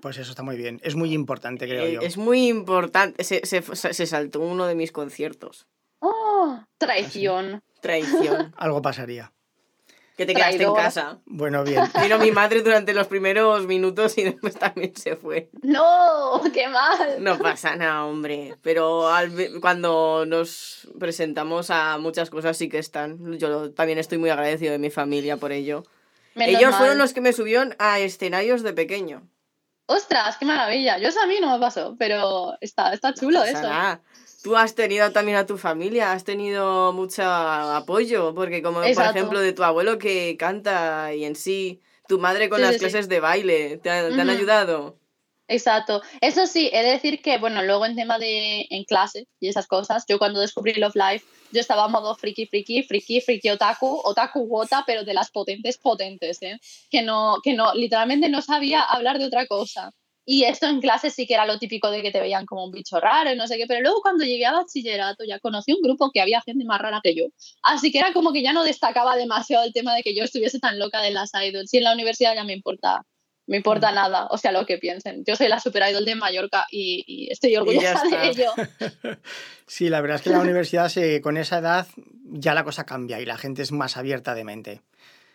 [0.00, 0.80] Pues eso está muy bien.
[0.82, 2.00] Es muy importante, creo eh, yo.
[2.00, 3.22] Es muy importante.
[3.24, 5.66] Se, saltó uno de mis conciertos.
[6.00, 6.60] ¡Oh!
[6.78, 7.62] Traición.
[7.80, 8.54] Traición.
[8.56, 9.32] Algo pasaría.
[10.16, 11.20] Que te quedaste en casa.
[11.26, 11.84] Bueno, bien.
[12.02, 15.48] Vino mi madre durante los primeros minutos y después también se fue.
[15.62, 16.42] ¡No!
[16.52, 17.22] ¡Qué mal!
[17.22, 18.56] No pasa nada, hombre.
[18.62, 19.08] Pero
[19.60, 23.38] cuando nos presentamos a muchas cosas sí que están.
[23.38, 25.84] Yo también estoy muy agradecido de mi familia por ello.
[26.34, 29.28] Ellos fueron los que me subieron a escenarios de pequeño.
[29.90, 30.98] ¡Ostras, qué maravilla!
[30.98, 33.66] Yo eso a mí no me pasó, pero está, está chulo eso.
[34.42, 39.40] Tú has tenido también a tu familia, has tenido mucho apoyo, porque como por ejemplo
[39.40, 43.78] de tu abuelo que canta y en sí, tu madre con las clases de baile,
[43.78, 44.98] ¿te, han ayudado?
[45.48, 46.02] Exacto.
[46.20, 49.66] Eso sí, he de decir que, bueno, luego en tema de en clase y esas
[49.66, 54.00] cosas, yo cuando descubrí Love Life, yo estaba en modo friki, friki, friki, friki otaku,
[54.04, 56.58] otaku wota, pero de las potentes, potentes, ¿eh?
[56.90, 59.90] Que no, que no, literalmente no sabía hablar de otra cosa.
[60.26, 62.70] Y esto en clase sí que era lo típico de que te veían como un
[62.70, 65.80] bicho raro y no sé qué, pero luego cuando llegué a bachillerato ya conocí un
[65.80, 67.24] grupo que había gente más rara que yo.
[67.62, 70.58] Así que era como que ya no destacaba demasiado el tema de que yo estuviese
[70.58, 71.72] tan loca de las idols.
[71.72, 73.06] Y en la universidad ya me importa
[73.48, 73.94] me importa mm.
[73.94, 75.24] nada, o sea, lo que piensen.
[75.26, 78.52] Yo soy la super idol de Mallorca y, estoy orgullosa de ello.
[79.66, 81.86] sí, la verdad es que en la universidad con esa edad
[82.24, 84.82] ya la cosa cambia y la gente es más abierta de mente.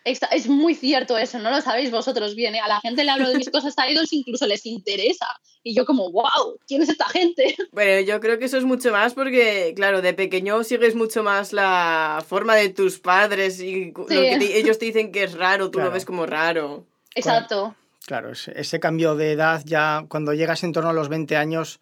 [0.04, 2.54] Es muy cierto eso, no lo sabéis vosotros bien.
[2.54, 2.60] ¿eh?
[2.60, 5.26] A la gente le hablo de mis cosas a idols, incluso les interesa.
[5.62, 7.56] Y yo como, wow, ¿quién es esta gente?
[7.72, 11.54] Bueno, yo creo que eso es mucho más porque, claro, de pequeño sigues mucho más
[11.54, 15.80] la forma de tus padres y lo que ellos te dicen que es raro, tú
[15.80, 16.86] lo ves como raro.
[17.14, 17.74] Exacto
[18.06, 21.80] Claro, ese cambio de edad ya cuando llegas en torno a los 20 años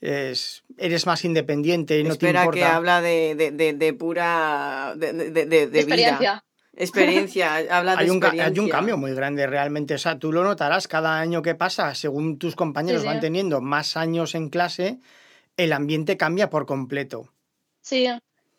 [0.00, 2.50] es, eres más independiente y no te importa.
[2.50, 6.44] que habla de, de, de, pura de, de, experiencia.
[6.74, 8.52] Experiencia, habla de hay un, experiencia.
[8.52, 9.94] Hay un cambio muy grande realmente.
[9.94, 13.96] O sea, tú lo notarás cada año que pasa, según tus compañeros van teniendo más
[13.96, 14.98] años en clase,
[15.56, 17.28] el ambiente cambia por completo.
[17.82, 18.08] Sí.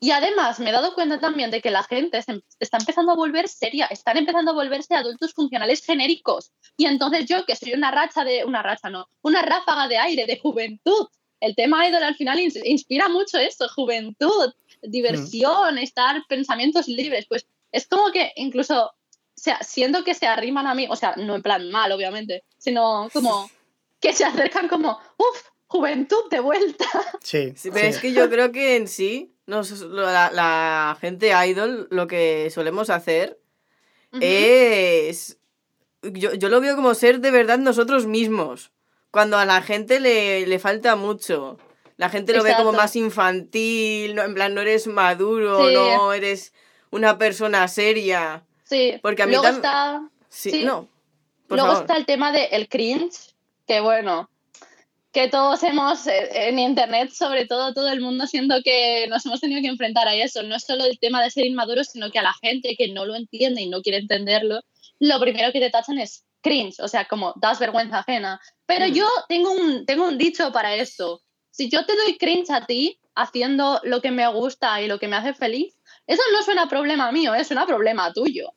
[0.03, 3.15] Y además me he dado cuenta también de que la gente se está empezando a
[3.15, 6.51] volver seria, están empezando a volverse adultos funcionales genéricos.
[6.75, 10.25] Y entonces yo, que soy una racha de, una racha no, una ráfaga de aire,
[10.25, 11.07] de juventud,
[11.39, 17.85] el tema idol al final inspira mucho eso, juventud, diversión, estar pensamientos libres, pues es
[17.85, 18.93] como que incluso o
[19.35, 23.07] sea, siendo que se arriman a mí, o sea, no en plan mal, obviamente, sino
[23.13, 23.49] como
[23.99, 26.85] que se acercan como, uff, juventud de vuelta.
[27.23, 27.53] Sí.
[27.71, 33.39] pero es que yo creo que en sí, la, gente idol, lo que solemos hacer
[34.19, 35.37] es.
[36.01, 38.71] Yo, yo, lo veo como ser de verdad nosotros mismos
[39.11, 41.59] cuando a la gente le, le falta mucho.
[41.97, 46.51] La gente lo ve como más infantil, no, en plan, no eres maduro, no eres
[46.89, 48.43] una persona seria.
[48.63, 50.09] Sí, porque a mí Luego está...
[50.27, 50.87] Sí, no.
[51.47, 53.35] Luego está el tema del cringe,
[53.67, 54.30] que bueno,
[55.11, 59.41] que todos hemos, eh, en internet sobre todo, todo el mundo siento que nos hemos
[59.41, 60.43] tenido que enfrentar a eso.
[60.43, 63.05] No es solo el tema de ser inmaduros, sino que a la gente que no
[63.05, 64.61] lo entiende y no quiere entenderlo,
[64.99, 68.39] lo primero que te tachan es cringe, o sea, como das vergüenza ajena.
[68.65, 68.93] Pero mm.
[68.93, 71.21] yo tengo un, tengo un dicho para esto.
[71.51, 75.07] Si yo te doy cringe a ti haciendo lo que me gusta y lo que
[75.07, 75.75] me hace feliz,
[76.07, 78.53] eso no suena problema mío, es un problema tuyo.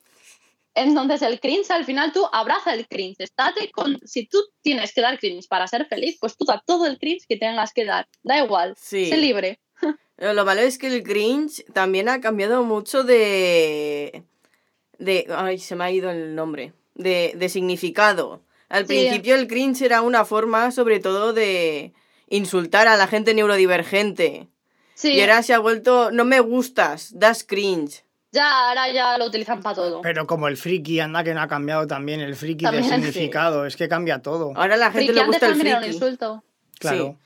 [0.75, 5.01] Entonces el cringe al final tú abraza el cringe, estate con, si tú tienes que
[5.01, 8.09] dar cringe para ser feliz, pues tú da todo el cringe que tengas que dar,
[8.23, 9.61] da igual, sé libre.
[10.17, 14.25] Lo malo es que el cringe también ha cambiado mucho de...
[14.99, 15.27] de...
[15.31, 18.43] Ay, se me ha ido el nombre de, significado.
[18.69, 21.93] Al principio el cringe era una forma sobre todo de
[22.29, 24.49] insultar a la gente neurodivergente.
[25.03, 28.04] Y ahora se ha vuelto, no me gustas, das cringe.
[28.35, 30.03] Ya, ahora ya lo utilizan para todo.
[30.03, 33.77] Pero como el friki, anda que no ha cambiado también el friki de significado, es
[33.77, 34.53] que cambia todo.
[34.57, 35.69] Ahora la gente le gusta el friki.
[35.69, 36.45] Era un insulto.
[36.81, 37.17] Claro.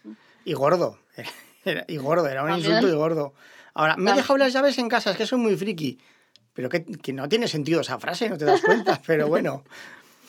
[0.44, 0.98] Y gordo.
[1.88, 3.32] y gordo, era un insulto y gordo.
[3.72, 5.98] Ahora, me he dejado las llaves en casa, es que soy muy friki.
[6.52, 9.64] Pero que, no tiene sentido esa frase, no te das cuenta, pero bueno.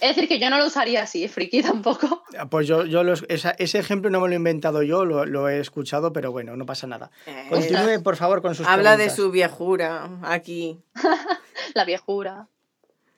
[0.02, 2.24] Es decir, que yo no lo usaría así, friki tampoco.
[2.38, 6.14] Ah, pues yo, yo ese ejemplo no me lo he inventado yo, lo, he escuchado,
[6.14, 7.12] pero bueno, no pasa nada.
[7.26, 10.80] Eh, Continúe, por favor, con sus Habla de su viejura aquí.
[11.74, 12.48] La viejura.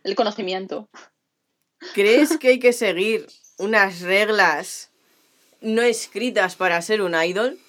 [0.03, 0.89] El conocimiento.
[1.93, 4.91] ¿Crees que hay que seguir unas reglas
[5.61, 7.59] no escritas para ser un idol?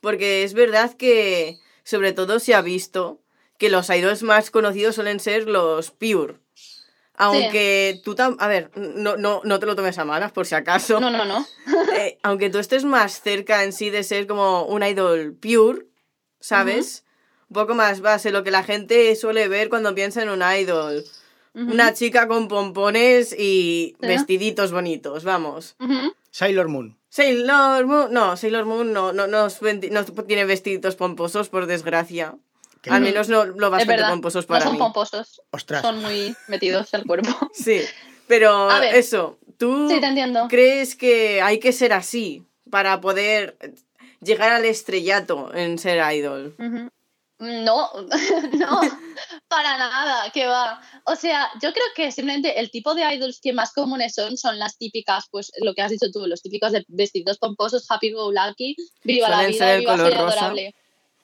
[0.00, 3.20] Porque es verdad que, sobre todo, se ha visto
[3.58, 6.41] que los idols más conocidos suelen ser los pure.
[7.16, 10.54] Aunque tú tú, a ver, no, no, no te lo tomes a malas por si
[10.54, 10.98] acaso.
[11.00, 11.46] No, no, no.
[11.94, 15.86] Eh, aunque tú estés más cerca en sí de ser como un idol pure,
[16.40, 17.04] ¿sabes?
[17.50, 21.04] Un poco más base, lo que la gente suele ver cuando piensa en un idol.
[21.54, 25.76] Una chica con pompones y vestiditos bonitos, vamos.
[26.30, 26.98] Sailor Moon.
[27.10, 32.36] Sailor Moon, no, Sailor Moon no, no, no, no tiene vestiditos pomposos, por desgracia.
[32.90, 34.78] Al menos no lo bastante pomposos para no son mí.
[34.78, 35.42] pomposos.
[35.80, 37.28] Son muy metidos el cuerpo.
[37.54, 37.80] Sí,
[38.26, 40.46] pero eso, ¿tú sí, te entiendo.
[40.48, 43.56] crees que hay que ser así para poder
[44.20, 46.56] llegar al estrellato en ser idol?
[47.38, 47.90] No,
[48.52, 48.80] no,
[49.48, 50.80] para nada, que va.
[51.04, 54.58] O sea, yo creo que simplemente el tipo de idols que más comunes son son
[54.58, 58.30] las típicas, pues lo que has dicho tú, los típicos de vestidos pomposos, happy go
[58.30, 60.74] lucky, viva la vida, viva ser adorable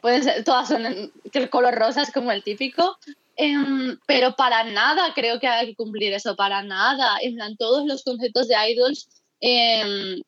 [0.03, 2.99] ser, todas son, el color rosa es como el típico,
[3.37, 7.19] em, pero para nada creo que haya que cumplir eso, para nada.
[7.21, 9.09] En plan, todos los conceptos de idols
[9.41, 10.23] em,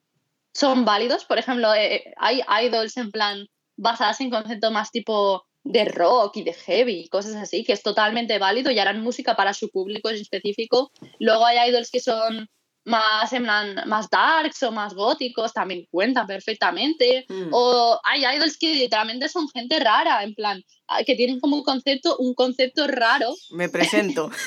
[0.53, 1.25] son válidos.
[1.25, 6.45] Por ejemplo, eh, hay idols en plan basadas en conceptos más tipo de rock y
[6.45, 10.91] de heavy, cosas así, que es totalmente válido y harán música para su público específico.
[11.19, 12.49] Luego hay idols que son
[12.91, 17.25] más en más darks o más góticos también cuentan perfectamente.
[17.29, 17.49] Mm.
[17.53, 21.65] O hay idols que literalmente son gente rara, en plan, ah, que tienen como un
[21.65, 23.35] concepto, un concepto raro.
[23.51, 24.31] Me presento.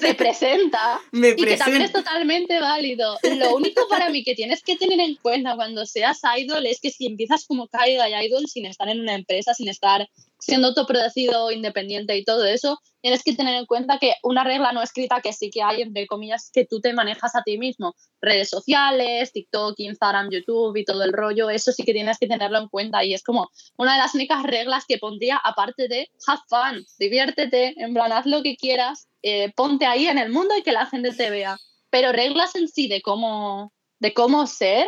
[0.00, 3.18] se presenta y que también es totalmente válido.
[3.22, 6.90] Lo único para mí que tienes que tener en cuenta cuando seas idol es que
[6.90, 11.50] si empiezas como caída y idol sin estar en una empresa, sin estar siendo autoproducido,
[11.50, 15.32] independiente y todo eso, tienes que tener en cuenta que una regla no escrita que
[15.32, 17.94] sí que hay, entre comillas, que tú te manejas a ti mismo.
[18.20, 22.58] Redes sociales, TikTok, Instagram, YouTube y todo el rollo, eso sí que tienes que tenerlo
[22.58, 26.40] en cuenta y es como una de las únicas reglas que pondría aparte de have
[26.48, 30.62] fun, diviértete, en plan, haz lo que quieras, eh, ponte ahí en el mundo y
[30.62, 31.56] que la gente te vea
[31.90, 34.86] pero reglas en sí de cómo, de cómo ser,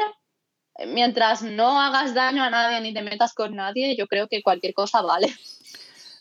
[0.87, 4.75] mientras no hagas daño a nadie ni te metas con nadie, yo creo que cualquier
[4.75, 5.35] cosa vale.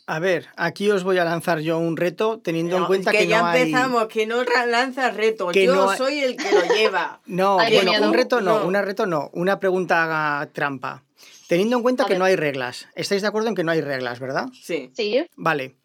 [0.10, 3.28] A ver, aquí os voy a lanzar yo un reto teniendo en cuenta que, que
[3.28, 7.20] ya empezamos, que no lanzas retos, yo soy el que lo lleva.
[7.26, 11.04] no, bueno, un reto no, una reto no, una pregunta trampa.
[11.48, 12.88] Teniendo en cuenta que no hay reglas.
[12.96, 14.48] ¿Estáis de acuerdo en que no hay reglas, verdad?
[14.54, 14.91] Sí.
[14.93, 15.26] Sí.
[15.36, 15.76] Vale.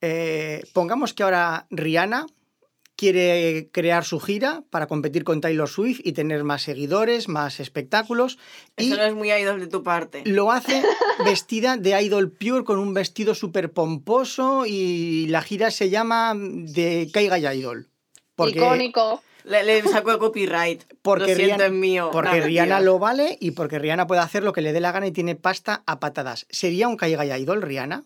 [0.00, 2.26] Eh, pongamos que ahora Rihanna
[2.98, 8.38] quiere crear su gira para competir con Taylor Swift y tener más seguidores, más espectáculos.
[8.76, 10.22] Eso no es muy idol de tu parte.
[10.26, 10.82] Lo hace
[11.24, 17.08] vestida de idol pure con un vestido súper pomposo y la gira se llama de
[17.12, 17.86] Caiga Idol.
[18.36, 19.22] Icónico.
[19.44, 20.82] Le, saco el copyright.
[21.02, 22.10] Porque, lo Rihanna, es mío.
[22.12, 25.06] porque Rihanna lo vale y porque Rihanna puede hacer lo que le dé la gana
[25.06, 26.46] y tiene pasta a patadas.
[26.50, 28.04] ¿Sería un Caiga Idol, Rihanna?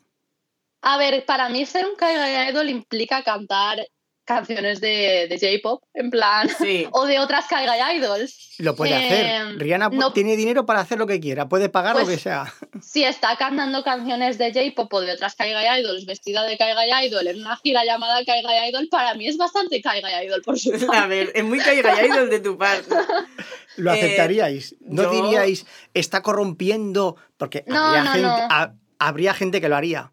[0.83, 3.79] A ver, para mí ser un Caiga Idol implica cantar
[4.25, 6.49] canciones de, de J-pop, en plan,
[6.93, 8.55] o de otras Kaigai Idols.
[8.59, 9.27] Lo puede hacer.
[9.27, 12.53] Em, Rihanna tiene dinero para hacer lo que quiera, puede pagar lo pues, que sea.
[12.83, 17.27] Si está cantando canciones de J-pop o de otras Kaigai Idols, vestida de Kaigai Idol
[17.27, 20.93] en una gira llamada Kaigai Idol, para mí es bastante Kaigai Idol, por supuesto.
[20.93, 22.95] A ver, es muy Kaigai Idol de tu parte.
[23.77, 24.77] ¿Lo eh, aceptaríais?
[24.81, 27.17] ¿No diríais, está corrompiendo?
[27.37, 27.65] Porque
[28.99, 30.13] habría gente que lo haría.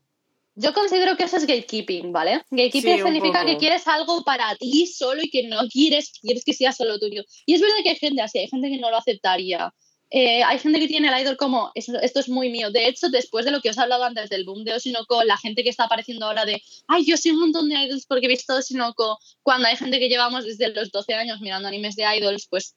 [0.62, 2.44] Yo considero que eso es gatekeeping, ¿vale?
[2.52, 6.74] Gatekeeping significa que quieres algo para ti solo y que no quieres, quieres que sea
[6.74, 7.24] solo tuyo.
[7.46, 9.74] Y es verdad que hay gente así, hay gente que no lo aceptaría.
[10.12, 12.72] Eh, hay gente que tiene el idol como, esto, es muy mío.
[12.72, 15.38] De hecho, después de lo que os he hablado antes del boom de Oshinoko, la
[15.38, 18.30] gente que está apareciendo ahora de, ay, yo soy un montón de idols porque he
[18.30, 22.48] visto Oshinoko, cuando hay gente que llevamos desde los 12 años mirando animes de idols,
[22.50, 22.76] pues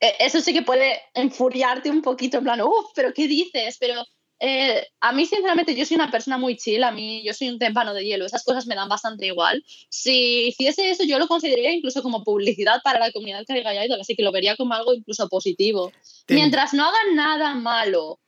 [0.00, 3.78] eh, eso sí que puede enfuriarte un poquito, en plan, uff, pero ¿qué dices?
[3.80, 4.04] Pero
[4.44, 7.60] eh, a mí, sinceramente, yo soy una persona muy chill, a mí yo soy un
[7.60, 9.62] témpano de hielo, esas cosas me dan bastante igual.
[9.88, 13.96] Si hiciese eso, yo lo consideraría incluso como publicidad para la comunidad que haya ido,
[14.00, 15.92] así que lo vería como algo incluso positivo.
[16.26, 18.18] Mientras no hagan nada malo,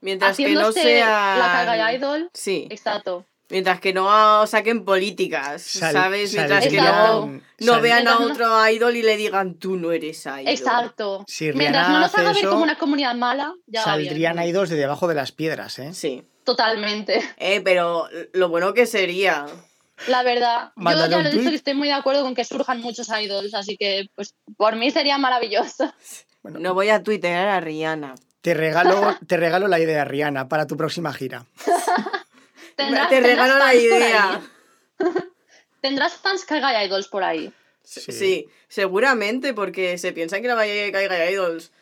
[0.00, 2.68] mientras que no sea la idol, sí.
[2.70, 3.26] exacto.
[3.54, 6.34] Mientras que no saquen políticas, ¿sabes?
[6.34, 10.48] Mientras que no, no vean a otro idol y le digan tú no eres idol.
[10.48, 11.24] Exacto.
[11.54, 15.14] Mientras no nos haga ver como una comunidad mala, ya Saldrían idols de debajo de
[15.14, 15.94] las piedras, ¿eh?
[15.94, 16.24] Sí.
[16.42, 17.22] Totalmente.
[17.38, 19.46] Eh, pero lo bueno que sería.
[20.08, 22.80] La verdad, yo ya lo he dicho que estoy muy de acuerdo con que surjan
[22.80, 25.92] muchos idols, así que pues por mí sería maravilloso.
[26.42, 28.16] Bueno, no voy a tuitear a Rihanna.
[28.42, 31.46] Te regalo, te regalo la idea, Rihanna, para tu próxima gira.
[32.76, 34.40] Te regalo la idea.
[35.80, 37.52] ¿Tendrás fans Kaiga Idols por ahí?
[37.82, 38.48] Sí.
[38.68, 41.72] seguramente, porque se piensan que la mayoría de Kaiga Idols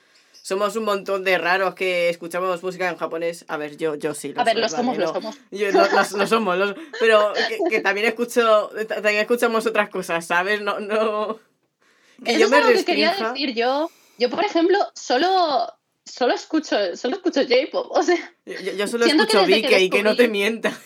[0.42, 3.44] somos un montón de raros que escuchamos música en japonés.
[3.46, 4.35] A ver, yo, yo sí.
[4.37, 5.38] a ver, los somos, los somos.
[5.52, 5.70] Yo,
[6.26, 7.33] somos, pero
[7.70, 10.61] que, también escucho, también escuchamos otras cosas, ¿sabes?
[10.61, 11.38] No, no.
[12.24, 13.88] Que yo me es lo que quería decir yo.
[14.18, 15.72] Yo, por ejemplo, solo
[16.04, 17.86] solo escucho, solo escucho J-pop.
[17.90, 20.78] O sea, yo, solo escucho Vike y que no te mienta.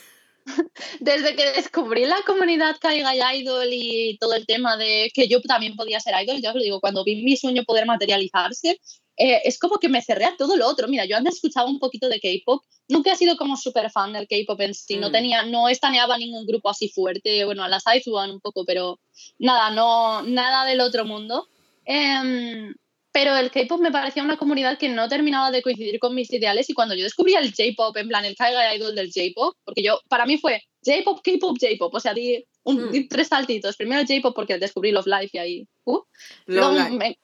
[1.01, 5.75] Desde que descubrí la comunidad Kaiga Idol y todo el tema de que yo también
[5.75, 8.81] podía ser idol, ya os lo digo, cuando vi mi sueño poder materializarse,
[9.17, 10.87] eh, es como que me cerré a todo lo otro.
[10.89, 14.29] Mira, yo antes escuchaba un poquito de K-pop, nunca he sido como súper fan del
[14.29, 15.13] K-pop en sí, no mm.
[15.13, 19.01] tenía, no estaneaba ningún grupo así fuerte, bueno, a las One un poco, pero
[19.39, 21.49] nada, no, nada del otro mundo.
[21.87, 22.73] Eh,
[23.17, 26.69] pero el K-pop me parecía una comunidad que no terminaba de coincidir con mis ideales
[26.69, 29.99] y cuando yo descubrí el J-pop, en plan el Kaiga Idol del J-pop, porque yo,
[30.11, 33.09] para mí fue J-pop, K-pop, J-pop, o sea, di, un, hmm.
[33.09, 33.75] tres saltitos.
[33.79, 36.01] Primero el J-pop porque descubrí Love Life y ahí, uh,
[36.45, 37.19] Love, Life.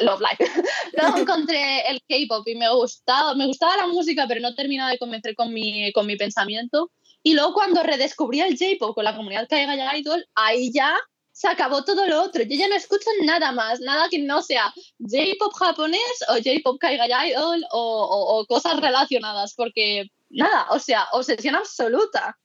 [0.00, 0.44] Love Life.
[1.00, 4.98] Luego encontré el K-pop y me gustaba, me gustaba la música, pero no terminaba de
[4.98, 6.90] convencer con mi, con mi pensamiento.
[7.22, 10.98] Y luego cuando redescubrí el J-pop con la comunidad Kaiga Idol, ahí ya
[11.38, 12.42] se acabó todo lo otro.
[12.42, 17.06] Yo ya no escucho nada más, nada que no sea J-pop japonés o J-pop Kaiga
[17.28, 22.36] Idol o, o, cosas relacionadas, porque nada, o sea, obsesión absoluta.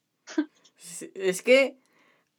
[1.16, 1.80] Es que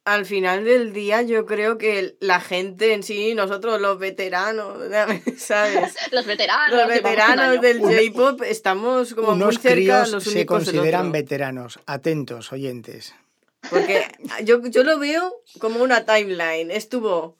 [0.05, 4.77] al final del día yo creo que la gente en sí, nosotros los veteranos,
[5.37, 5.93] ¿sabes?
[6.11, 6.79] los veteranos.
[6.79, 11.81] Los veteranos del J-pop estamos como Unos muy cerca, los se consideran veteranos.
[11.85, 13.13] Atentos, oyentes.
[13.69, 14.07] Porque
[14.43, 16.71] yo, yo lo veo como una timeline.
[16.71, 17.37] Estuvo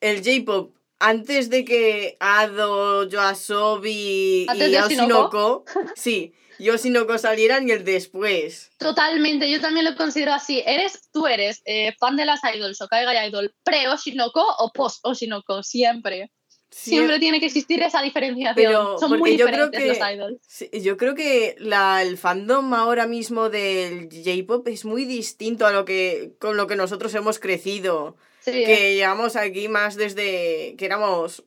[0.00, 5.64] el J-pop antes de que Ado, Yoasobi y Yoshinoko,
[5.96, 8.70] sí, Yoshinoko salieran y el después.
[8.78, 10.62] Totalmente, yo también lo considero así.
[10.66, 16.32] Eres, tú eres eh, fan de las idols o Kaiga Idol pre-Oshinoko o post-Oshinoko, siempre.
[16.78, 18.54] Siempre tiene que existir esa diferenciación.
[18.54, 20.84] Pero Son muy diferentes yo creo que, los idols.
[20.84, 25.84] yo creo que la, el fandom ahora mismo del J-pop es muy distinto a lo
[25.84, 28.16] que con lo que nosotros hemos crecido.
[28.44, 31.44] que llevamos aquí más desde que éramos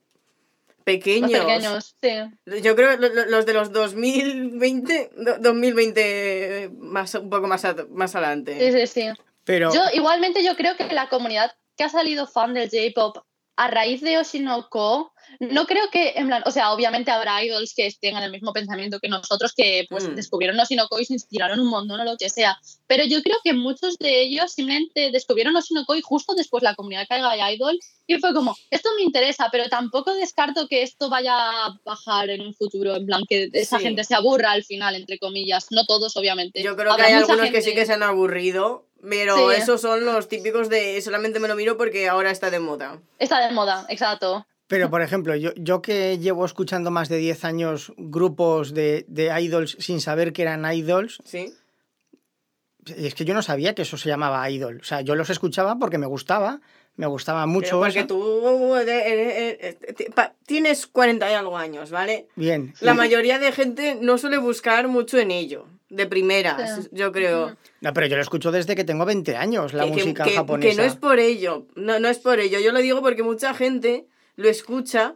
[0.83, 1.31] pequeños.
[1.31, 2.61] pequeños, sí.
[2.61, 8.57] Yo creo los de los 2020, 2020 más, un poco más, más adelante.
[8.59, 9.21] Sí, sí, sí.
[9.45, 9.73] Pero...
[9.73, 13.23] Yo, igualmente yo creo que la comunidad que ha salido fan del J-Pop
[13.55, 17.91] a raíz de Oshinoko no creo que, en plan, o sea, obviamente habrá idols que
[18.01, 20.15] en el mismo pensamiento que nosotros, que pues mm.
[20.15, 23.53] descubrieron Oshinoko y se inspiraron un montón o lo que sea, pero yo creo que
[23.53, 28.19] muchos de ellos simplemente descubrieron Oshinoko y justo después la comunidad caiga de idol y
[28.19, 32.53] fue como, esto me interesa, pero tampoco descarto que esto vaya a bajar en un
[32.53, 36.61] futuro, en plan, que esa gente se aburra al final, entre comillas, no todos, obviamente.
[36.61, 40.27] Yo creo que hay algunos que sí que se han aburrido, pero esos son los
[40.27, 42.99] típicos de solamente me lo miro porque ahora está de moda.
[43.17, 44.45] Está de moda, exacto.
[44.71, 49.05] Pero, por ejemplo, yo, yo que llevo escuchando más de 10 años grupos de,
[49.41, 51.21] idols sin saber que eran idols.
[51.25, 51.53] Sí.
[52.85, 54.79] Es que yo no sabía que eso se llamaba idol.
[54.79, 56.61] O sea, yo los escuchaba porque me gustaba,
[56.95, 57.81] me gustaba mucho.
[57.81, 62.27] porque tú eh, eh, eh, tienes 40 y algo años, ¿vale?
[62.37, 62.73] Bien.
[62.79, 67.57] La mayoría de gente no suele buscar mucho en ello, de primeras, yo creo.
[67.81, 70.69] No, pero yo lo escucho desde que tengo 20 años, la música japonesa.
[70.69, 72.61] Que no es por ello, no, no es por ello.
[72.61, 75.15] Yo lo digo porque mucha gente lo escucha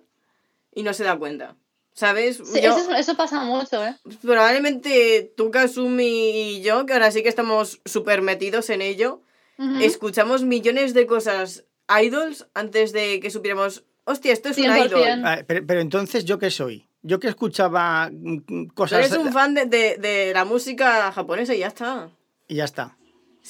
[0.74, 1.56] y no se da cuenta.
[1.94, 2.42] ¿Sabes?
[2.42, 3.96] eso, pasa mucho, ¿eh?
[4.22, 9.22] Probablemente tú, Kasumi y yo, que ahora sí que estamos súper metidos en ello,
[9.80, 11.64] escuchamos millones de cosas
[12.02, 15.04] idols antes de que supiéramos, hostia, esto es un idol.
[15.24, 16.90] Ah, pero, entonces, ¿yo qué soy?
[17.02, 19.00] Yo que escuchaba mm, cosas...
[19.00, 22.10] Eres un fan de, de, la música japonesa y ya está.
[22.50, 22.98] Y ya está.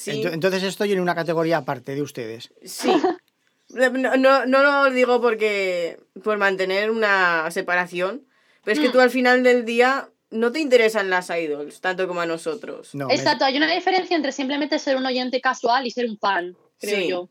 [0.05, 2.53] Entonces estoy en una categoría aparte de ustedes.
[2.63, 2.91] Sí.
[3.69, 8.25] No, no, lo digo porque por mantener una separación,
[8.63, 8.91] pero es que mm.
[8.91, 12.91] tú al final del día no te interesan las idols tanto como a nosotros.
[13.09, 17.07] Exacto, hay una diferencia entre simplemente ser un oyente casual y ser un fan, creo
[17.07, 17.29] yo.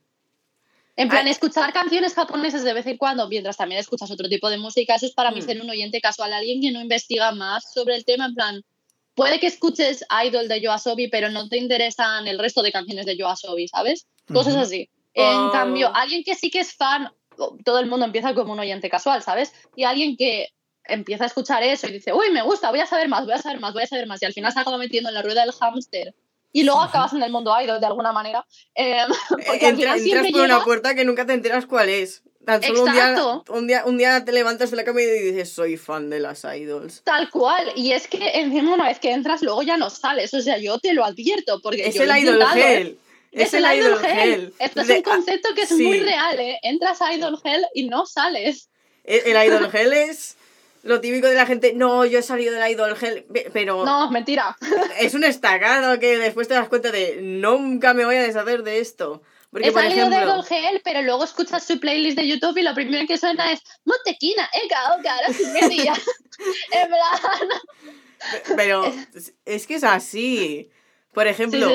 [0.97, 4.59] En plan, escuchar canciones japonesas de vez en cuando, mientras también escuchas otro tipo de
[4.59, 5.45] música, eso es para mí mm.
[5.45, 8.63] ser un oyente casual, alguien que no investiga más sobre el tema, en plan,
[9.15, 13.17] puede que escuches Idol de Yoasobi, pero no te interesan el resto de canciones de
[13.17, 14.07] Yoasobi, ¿sabes?
[14.33, 14.89] Cosas así.
[15.15, 15.53] En oh.
[15.53, 17.11] cambio, alguien que sí que es fan,
[17.65, 19.53] todo el mundo empieza como un oyente casual, ¿sabes?
[19.77, 20.49] Y alguien que
[20.87, 23.39] empieza a escuchar eso y dice, uy, me gusta, voy a saber más, voy a
[23.39, 24.21] saber más, voy a saber más.
[24.23, 26.15] Y al final se acaba metiendo en la rueda del hámster.
[26.53, 28.47] Y luego acabas en el mundo idol de alguna manera.
[28.75, 29.03] Eh,
[29.47, 30.01] porque entras
[30.31, 32.23] por una puerta que nunca te enteras cuál es.
[32.45, 33.15] Tan solo un día,
[33.49, 36.45] un día, un, día, te levantas de la cama y dices, soy fan de las
[36.45, 37.03] idols.
[37.03, 37.73] Tal cual.
[37.75, 40.33] Y es que encima una vez que entras, luego ya no sales.
[40.35, 41.61] O sea, yo te lo advierto.
[41.63, 42.99] Porque es el idol gel.
[43.35, 44.55] Es, el, Idol, Hell.
[44.59, 46.59] Esto es un concepto que es muy real, ¿eh?
[46.63, 48.69] Entras a Idol Hell y no sales.
[49.03, 50.37] El, Idol Hell es
[50.85, 53.85] lo típico de la gente, no, yo he salido del Idol Hell, pero...
[53.85, 54.57] No, mentira.
[55.01, 58.81] Es un estacado que después te das cuenta de, nunca me voy a deshacer de
[58.81, 59.23] esto.
[59.51, 62.75] Porque, he salido de Idol Hell, pero luego escuchas su playlist de YouTube y lo
[62.75, 65.95] primero que suena es Montequina, ahora sí media.
[66.73, 68.57] en plan...
[68.57, 68.93] Pero
[69.45, 70.71] es que es así.
[71.15, 71.69] Por ejemplo,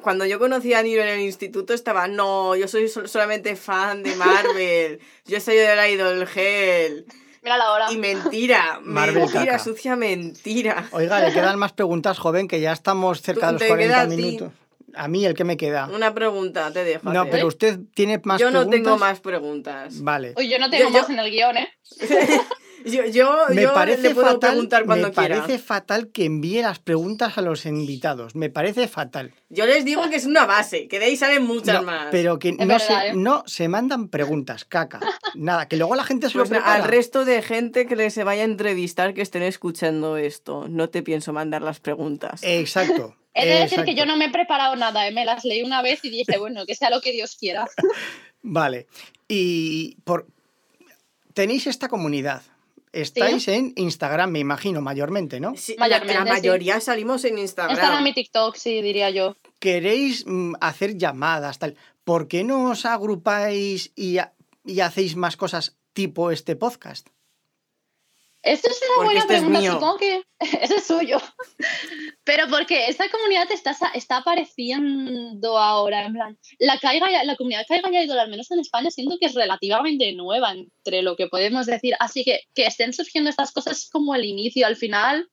[0.00, 4.14] cuando yo conocí a Niru en el instituto estaba, no, yo soy solamente fan de
[4.14, 7.04] Marvel, yo soy del Idol Hell.
[7.42, 7.92] Mira la hora.
[7.92, 10.88] Y mentira, mentira, sucia mentira.
[10.92, 14.52] Oiga, le quedan más preguntas, joven, que ya estamos cerca de los 40 minutos.
[14.94, 15.90] A mí el que me queda.
[15.92, 17.12] Una pregunta, te dejo.
[17.12, 18.40] No, pero usted tiene más preguntas.
[18.40, 20.00] Yo no tengo más preguntas.
[20.00, 20.32] Vale.
[20.36, 21.68] Uy, yo no tengo más en el guion, ¿eh?
[22.84, 27.42] Yo, yo, me parece fatal, preguntar cuando me parece fatal que envíe las preguntas a
[27.42, 28.34] los invitados.
[28.34, 29.32] Me parece fatal.
[29.48, 32.08] Yo les digo que es una base, que de ahí salen muchas más.
[32.10, 33.12] Pero que no, se, ¿eh?
[33.14, 35.00] no se mandan preguntas, caca.
[35.34, 38.42] Nada, que luego la gente se lo pues Al resto de gente que se vaya
[38.42, 42.40] a entrevistar que estén escuchando esto, no te pienso mandar las preguntas.
[42.42, 43.16] Exacto.
[43.36, 45.12] He de decir que yo no me he preparado nada, ¿eh?
[45.12, 47.66] me las leí una vez y dije, bueno, que sea lo que Dios quiera.
[48.42, 48.86] vale.
[49.28, 50.26] Y por...
[51.34, 52.42] tenéis esta comunidad,
[52.96, 55.54] Estáis en Instagram, me imagino, mayormente, ¿no?
[55.54, 57.76] Sí, la, mayoría salimos en Instagram.
[57.76, 59.36] Está en mi TikTok, sí, diría yo.
[59.58, 61.76] Queréis mm, hacer llamadas, tal.
[62.04, 64.16] ¿Por qué no os agrupáis y,
[64.64, 67.08] y hacéis más cosas tipo este podcast?
[68.42, 70.22] Esto es una buena este pregunta, supongo que
[70.62, 71.18] ese es suyo.
[72.24, 77.90] Pero porque esta comunidad está, está apareciendo ahora, en plan, la, caiga, la comunidad caiga
[77.90, 81.94] ya al menos en España, siento que es relativamente nueva entre lo que podemos decir.
[81.98, 85.28] Así que que estén surgiendo estas cosas como el inicio, al final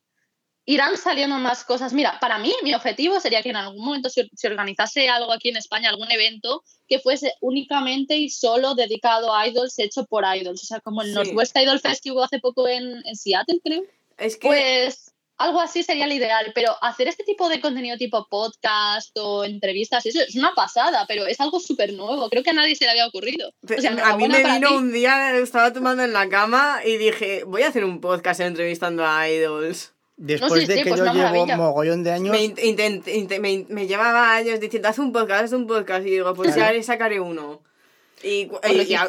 [0.66, 1.93] irán saliendo más cosas.
[1.93, 5.57] Mira, para mí mi objetivo sería que en algún momento se, organizase algo aquí en
[5.57, 10.64] España, algún evento que fuese únicamente y solo dedicado a idols, hecho por idols.
[10.64, 13.84] O sea, como el Northwest Idol Festival hace poco en, Seattle, creo.
[14.18, 14.47] Es que...
[14.47, 19.43] Pues algo así sería el ideal, pero hacer este tipo de contenido tipo podcast o
[19.43, 22.86] entrevistas, eso es una pasada, pero es algo súper nuevo, creo que a nadie se
[22.86, 23.51] le había ocurrido.
[24.03, 27.70] a mí me vino un día, estaba tomando en la cama y dije, voy a
[27.70, 29.93] hacer un podcast entrevistando a idols.
[30.24, 32.34] Después de que pues yo llevo mogollón de años.
[32.34, 36.07] Me, llevaba años diciendo, haz un podcast, haz un podcast.
[36.07, 37.61] Y digo, pues ya le sacaré uno.
[38.24, 38.49] Y,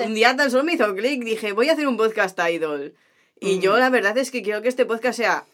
[0.05, 2.95] un día tan solo me hizo clic, dije, voy a hacer un podcast idol.
[3.39, 5.45] Y yo la verdad es que quiero que este podcast sea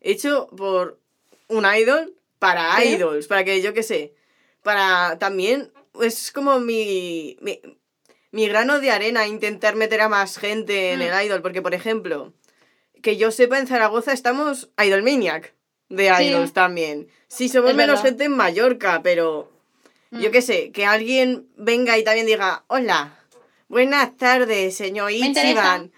[0.00, 1.00] hecho por
[1.48, 4.14] un idol para idols, para que yo qué sé,
[4.62, 7.36] para también, es como mi,
[8.30, 11.02] mi, grano de arena intentar meter a más gente en mm.
[11.02, 12.32] el idol, porque por ejemplo,
[13.02, 15.54] que yo sepa en Zaragoza estamos Idolmaniac
[15.88, 17.08] de idols también.
[17.28, 19.50] Sí, somos menos gente en Mallorca, pero
[20.10, 20.32] yo mm.
[20.32, 23.18] qué sé, que alguien venga y también diga, hola,
[23.68, 25.90] buenas tardes, señor Ichiban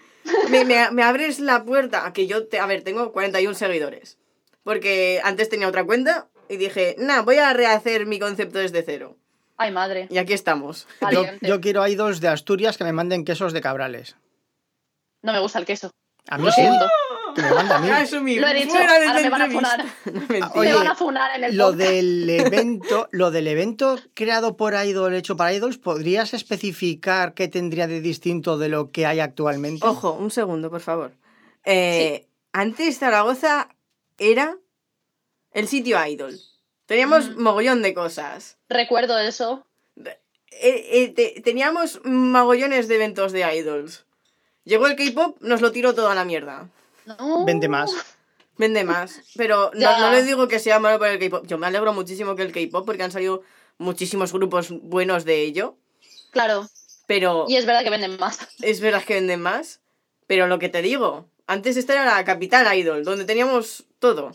[0.49, 2.11] me, me, abres la puerta.
[2.13, 4.17] Que yo, te, a ver, tengo 41 seguidores.
[4.63, 9.17] Porque antes tenía otra cuenta y dije, nah, voy a rehacer mi concepto desde cero.
[9.57, 10.07] Ay, madre.
[10.09, 10.87] Y aquí estamos.
[11.11, 14.15] Yo, yo, quiero dos de Asturias que me manden quesos de cabrales.
[15.21, 15.91] No me gusta el queso.
[16.27, 16.61] A mí sí.
[17.35, 17.87] Me manda a mí.
[18.39, 19.85] Lo he dicho, ahora me van a funar.
[20.29, 25.13] me van a funar en el lo del evento, Lo del evento creado por Idol,
[25.13, 29.85] hecho para Idols, ¿podrías especificar qué tendría de distinto de lo que hay actualmente?
[29.85, 31.13] Ojo, un segundo, por favor.
[31.63, 33.69] Eh, antes Zaragoza
[34.17, 34.57] era
[35.51, 36.39] el sitio Idol.
[36.85, 37.41] Teníamos mm.
[37.41, 38.57] mogollón de cosas.
[38.67, 39.65] Recuerdo eso.
[40.63, 44.05] Eh, eh, teníamos mogollones de eventos de idols.
[44.63, 46.69] Llegó el K-pop, nos lo tiró toda la mierda.
[47.45, 47.91] Vende más.
[48.57, 49.21] Vende más.
[49.35, 51.47] Pero no, no les digo que sea malo por el K-pop.
[51.47, 53.43] Yo me alegro muchísimo que el K-pop, porque han salido
[53.77, 55.75] muchísimos grupos buenos de ello.
[56.31, 56.69] Claro.
[57.07, 57.45] Pero.
[57.47, 58.39] Y es verdad que venden más.
[58.61, 59.81] Es verdad que venden más.
[60.27, 64.31] Pero lo que te digo, antes esta era la capital idol, donde teníamos todo.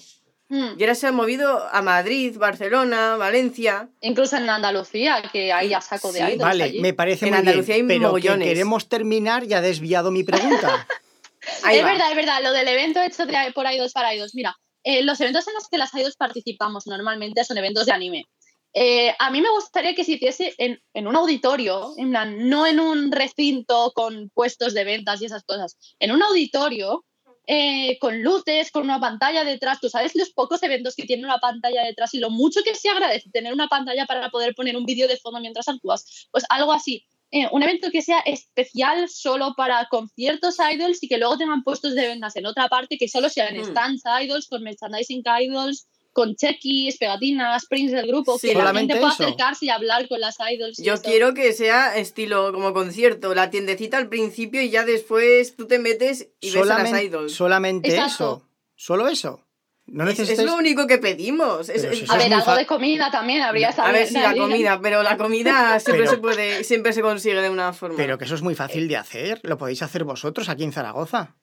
[0.48, 0.78] Hmm.
[0.78, 3.88] Y ahora se ha movido a Madrid, Barcelona, Valencia.
[4.00, 6.38] Incluso en Andalucía, que hay ya saco de idols.
[6.38, 10.10] Vale, me parece en muy Andalucía bien, hay pero que queremos terminar y ha desviado
[10.10, 10.86] mi pregunta.
[11.70, 12.42] es verdad, es verdad.
[12.42, 13.24] Lo del evento hecho
[13.54, 14.34] por idols para idols.
[14.34, 18.24] Mira, eh, los eventos en los que las idols participamos normalmente son eventos de anime.
[18.72, 22.66] Eh, a mí me gustaría que se hiciese en, en, un auditorio, en plan, no
[22.66, 25.76] en un recinto con puestos de ventas y esas cosas.
[25.98, 27.04] En un auditorio
[27.46, 29.80] eh, con luces, con una pantalla detrás.
[29.80, 32.88] Tú sabes los pocos eventos que tienen una pantalla detrás y lo mucho que se
[32.88, 36.28] agradece tener una pantalla para poder poner un vídeo de fondo mientras actúas.
[36.30, 37.06] Pues algo así.
[37.32, 41.94] Eh, un evento que sea especial solo para conciertos idols y que luego tengan puestos
[41.94, 43.64] de ventas en otra parte que solo sean mm.
[43.64, 49.10] stands idols, con merchandising idols, con checkis, pegatinas, prints del grupo, que la gente pueda
[49.10, 50.78] acercarse y hablar con las idols.
[50.78, 55.66] Yo quiero que sea estilo como concierto, la tiendecita al principio y ya después tú
[55.66, 57.34] te metes y ves a las idols.
[57.34, 58.48] Solamente eso.
[58.76, 59.46] Solo eso.
[59.84, 61.68] No es, es, lo único que pedimos.
[61.68, 65.78] a ver, algo de comida también habría A ver, sí, la comida, pero la comida
[65.80, 67.96] siempre se puede, siempre se consigue de una forma.
[67.98, 69.38] Pero que eso es muy fácil de hacer.
[69.42, 71.36] Lo podéis hacer vosotros aquí en Zaragoza.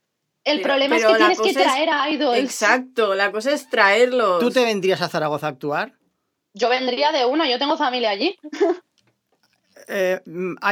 [0.44, 2.40] El problema es que tienes que traer a idols.
[2.40, 4.40] Exacto, la cosa es traerlos.
[4.40, 5.94] ¿Tú te vendrías a Zaragoza a actuar?
[6.54, 8.38] Yo vendría de uno, yo tengo familia allí.
[9.88, 10.20] eh,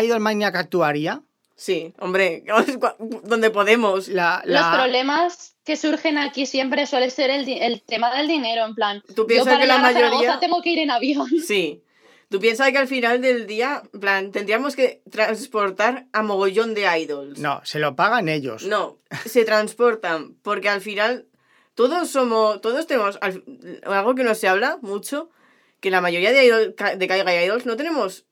[0.04, 1.22] ¿Idol Maniac actuaría?
[1.56, 2.44] Sí, hombre,
[3.24, 4.08] donde podemos.
[4.08, 9.04] Los problemas que surgen aquí siempre suele ser el, tema del dinero, en plan.
[9.16, 10.10] ¿Tú piensas que la mayoría...
[10.10, 11.30] Zaragoza tengo que ir en avión.
[11.46, 11.84] Sí.
[12.32, 17.40] ¿Tú piensas que al final del día, plan, tendríamos que transportar a mogollón de idols?
[17.40, 18.64] No, se lo pagan ellos.
[18.64, 21.28] No, se transportan, porque al final
[21.76, 23.20] todos somos, todos tenemos
[23.84, 25.30] algo que no se habla mucho,
[25.82, 28.24] que la mayoría de, idol, de Caiga Idols no tenemos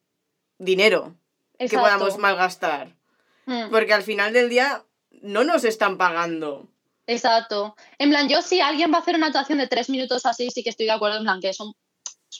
[0.56, 1.14] dinero
[1.58, 2.96] que podamos malgastar.
[3.44, 3.68] Hmm.
[3.70, 4.82] Porque al final del día
[5.20, 6.70] no nos están pagando.
[7.06, 7.76] Exacto.
[7.98, 10.62] En plan, yo si alguien va a hacer una actuación de tres minutos así, sí
[10.62, 11.74] que estoy de acuerdo en plan que son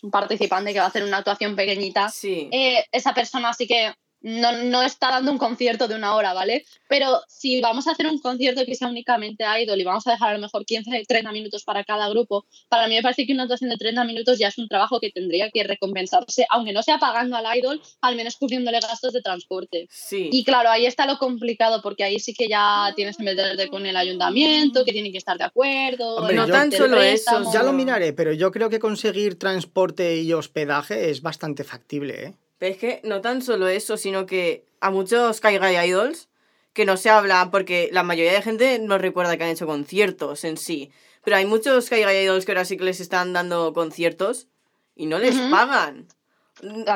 [0.03, 3.93] un participante que va a hacer una actuación pequeñita, eh, esa persona sí que
[4.23, 6.65] no, no, está dando un concierto de una hora, ¿vale?
[6.89, 10.31] Pero si vamos a hacer un concierto que sea únicamente idol y vamos a dejar
[10.31, 13.45] a lo mejor 15, 30 minutos para cada grupo, para mí me parece que una
[13.45, 16.99] actuación de 30 minutos ya es un trabajo que tendría que recompensarse, aunque no sea
[16.99, 19.89] pagando al idol, al menos cubriéndole gastos de transporte.
[19.91, 20.29] Sí.
[20.33, 23.87] Y claro, ahí está lo complicado, porque ahí sí que ya tienes que meterte con
[23.87, 26.31] el ayuntamiento, que tienen que estar de acuerdo.
[26.31, 27.51] no tan solo eso.
[27.53, 32.35] Ya lo miraré, pero yo creo que conseguir transporte y hospedaje es bastante factible, ¿eh?
[32.61, 36.29] Pero es que no tan solo eso, sino que a muchos Kaigai Idols
[36.75, 40.45] que no se habla, porque la mayoría de gente no recuerda que han hecho conciertos
[40.45, 40.93] en sí.
[41.25, 44.47] Pero hay muchos Kaigai Idols que ahora sí que les están dando conciertos
[44.95, 46.07] y no les pagan.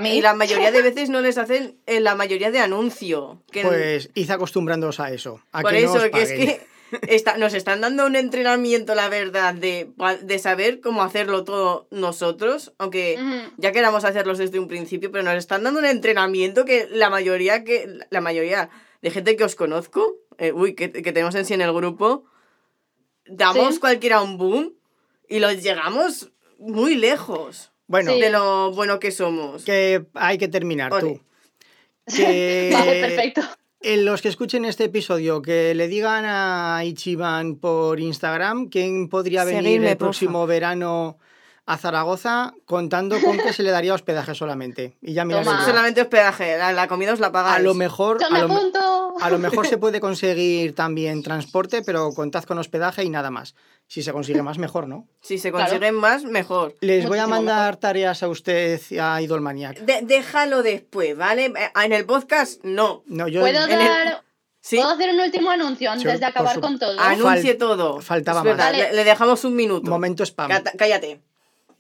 [0.05, 3.43] Y la mayoría de veces no les hacen en la mayoría de anuncio.
[3.51, 5.41] pues id acostumbrándoos a eso.
[5.51, 6.67] Por eso, que es que
[7.39, 9.91] nos están dando un entrenamiento, la verdad, de,
[10.23, 13.19] de saber cómo hacerlo todo nosotros, aunque
[13.57, 17.65] ya queramos hacerlos desde un principio, pero nos están dando un entrenamiento que la mayoría,
[17.65, 18.71] que, la mayoría
[19.03, 22.25] de gente que os conozco, eh, uy, que, tenemos en sí en el grupo,
[23.27, 24.75] damos cualquiera un boom
[25.29, 27.73] y los llegamos muy lejos.
[27.87, 29.65] Bueno, de lo bueno que somos.
[29.65, 31.21] Que hay que terminar tú.
[32.07, 32.69] Que...
[32.71, 33.41] vale, perfecto
[33.85, 39.85] los que escuchen este episodio, que le digan a Ichiban por Instagram quién podría venir
[39.85, 41.19] el próximo verano
[41.67, 44.97] a Zaragoza contando con que se le daría hospedaje solamente.
[45.01, 45.45] Y ya mira.
[45.65, 47.57] Solamente hospedaje, la, comida os la pagáis.
[47.57, 48.19] A lo mejor.
[48.23, 48.49] A lo,
[49.39, 53.55] mejor se puede conseguir también transporte, pero contad con hospedaje y nada más.
[53.87, 55.07] Si se consigue más, mejor, ¿no?
[55.21, 56.75] Si se consiguen más, mejor.
[56.81, 59.79] Les voy a mandar tareas a usted y a Idolmaniac.
[59.81, 61.47] déjalo después, ¿vale?
[61.47, 63.03] Eh, en el podcast, no.
[63.07, 64.23] no yo ¿Puedo, dar...
[64.71, 66.99] ¿Puedo hacer un último anuncio antes de acabar con todo?
[66.99, 68.01] Anuncie todo.
[68.01, 68.73] Faltaba más.
[68.73, 69.91] Le, dejamos un minuto.
[69.91, 70.51] Momento spam.
[70.79, 71.21] Cállate.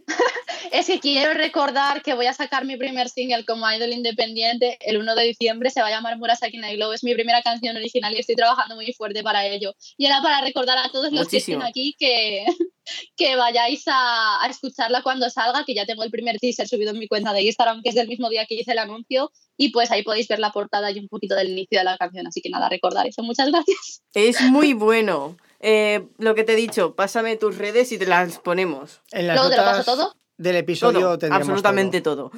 [0.73, 4.99] es que quiero recordar que voy a sacar mi primer single como idol independiente el
[4.99, 5.71] 1 de diciembre.
[5.71, 6.93] Se va a llamar Murasaki Night Glow.
[6.93, 9.75] Es mi primera canción original y estoy trabajando muy fuerte para ello.
[9.97, 12.45] Y era para recordar a todos los que estén aquí que,
[13.17, 16.99] que vayáis a, a, escucharla cuando salga, que ya tengo el primer teaser subido en
[16.99, 19.31] mi cuenta de Instagram, que es del mismo día que hice el anuncio.
[19.57, 22.27] Y pues ahí podéis ver la portada y un poquito del inicio de la canción.
[22.27, 23.23] Así que nada, recordar eso.
[23.23, 24.03] Muchas gracias.
[24.15, 25.37] Es muy bueno.
[25.61, 29.01] Eh, lo que te he dicho, pásame tus redes y te las ponemos.
[29.13, 30.15] En las notas todo?
[30.37, 32.31] Del episodio tendremos absolutamente todo.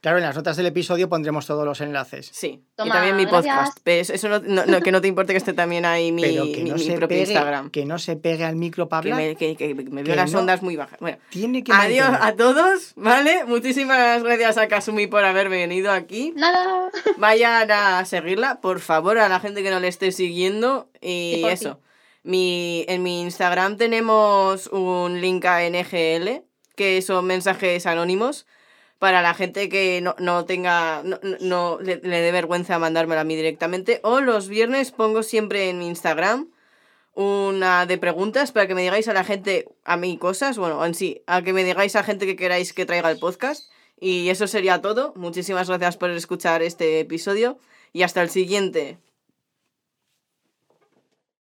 [0.00, 2.30] Claro, en las notas del episodio pondremos todos los enlaces.
[2.32, 3.78] Sí, y también mi podcast.
[3.84, 6.22] Eso no, que no te importe que esté también ahí mi,
[6.96, 7.70] propio Instagram.
[7.70, 9.36] Que no se pegue al micro para hablar.
[9.36, 10.98] Que me, que, veo las ondas muy bajas.
[11.00, 13.44] Bueno, Tiene que adiós a todos, ¿vale?
[13.44, 16.32] Muchísimas gracias a Kasumi por haber venido aquí.
[16.34, 16.90] Nada.
[17.18, 20.88] Vayan a seguirla, por favor, a la gente que no le esté siguiendo.
[21.02, 21.78] Y, eso.
[22.22, 26.42] Mi, en mi Instagram tenemos un link a NGL,
[26.76, 28.46] que son mensajes anónimos
[28.98, 31.02] para la gente que no, tenga,
[31.40, 34.00] no, le, dé vergüenza mandármelo a mí directamente.
[34.02, 36.48] O los viernes pongo siempre en mi Instagram
[37.14, 40.94] una de preguntas para que me digáis a la gente, a mí cosas, bueno, en
[40.94, 43.70] sí, a que me digáis a gente que queráis que traiga el podcast.
[43.98, 45.12] Y eso sería todo.
[45.16, 47.58] Muchísimas gracias por escuchar este episodio
[47.92, 48.98] y hasta el siguiente.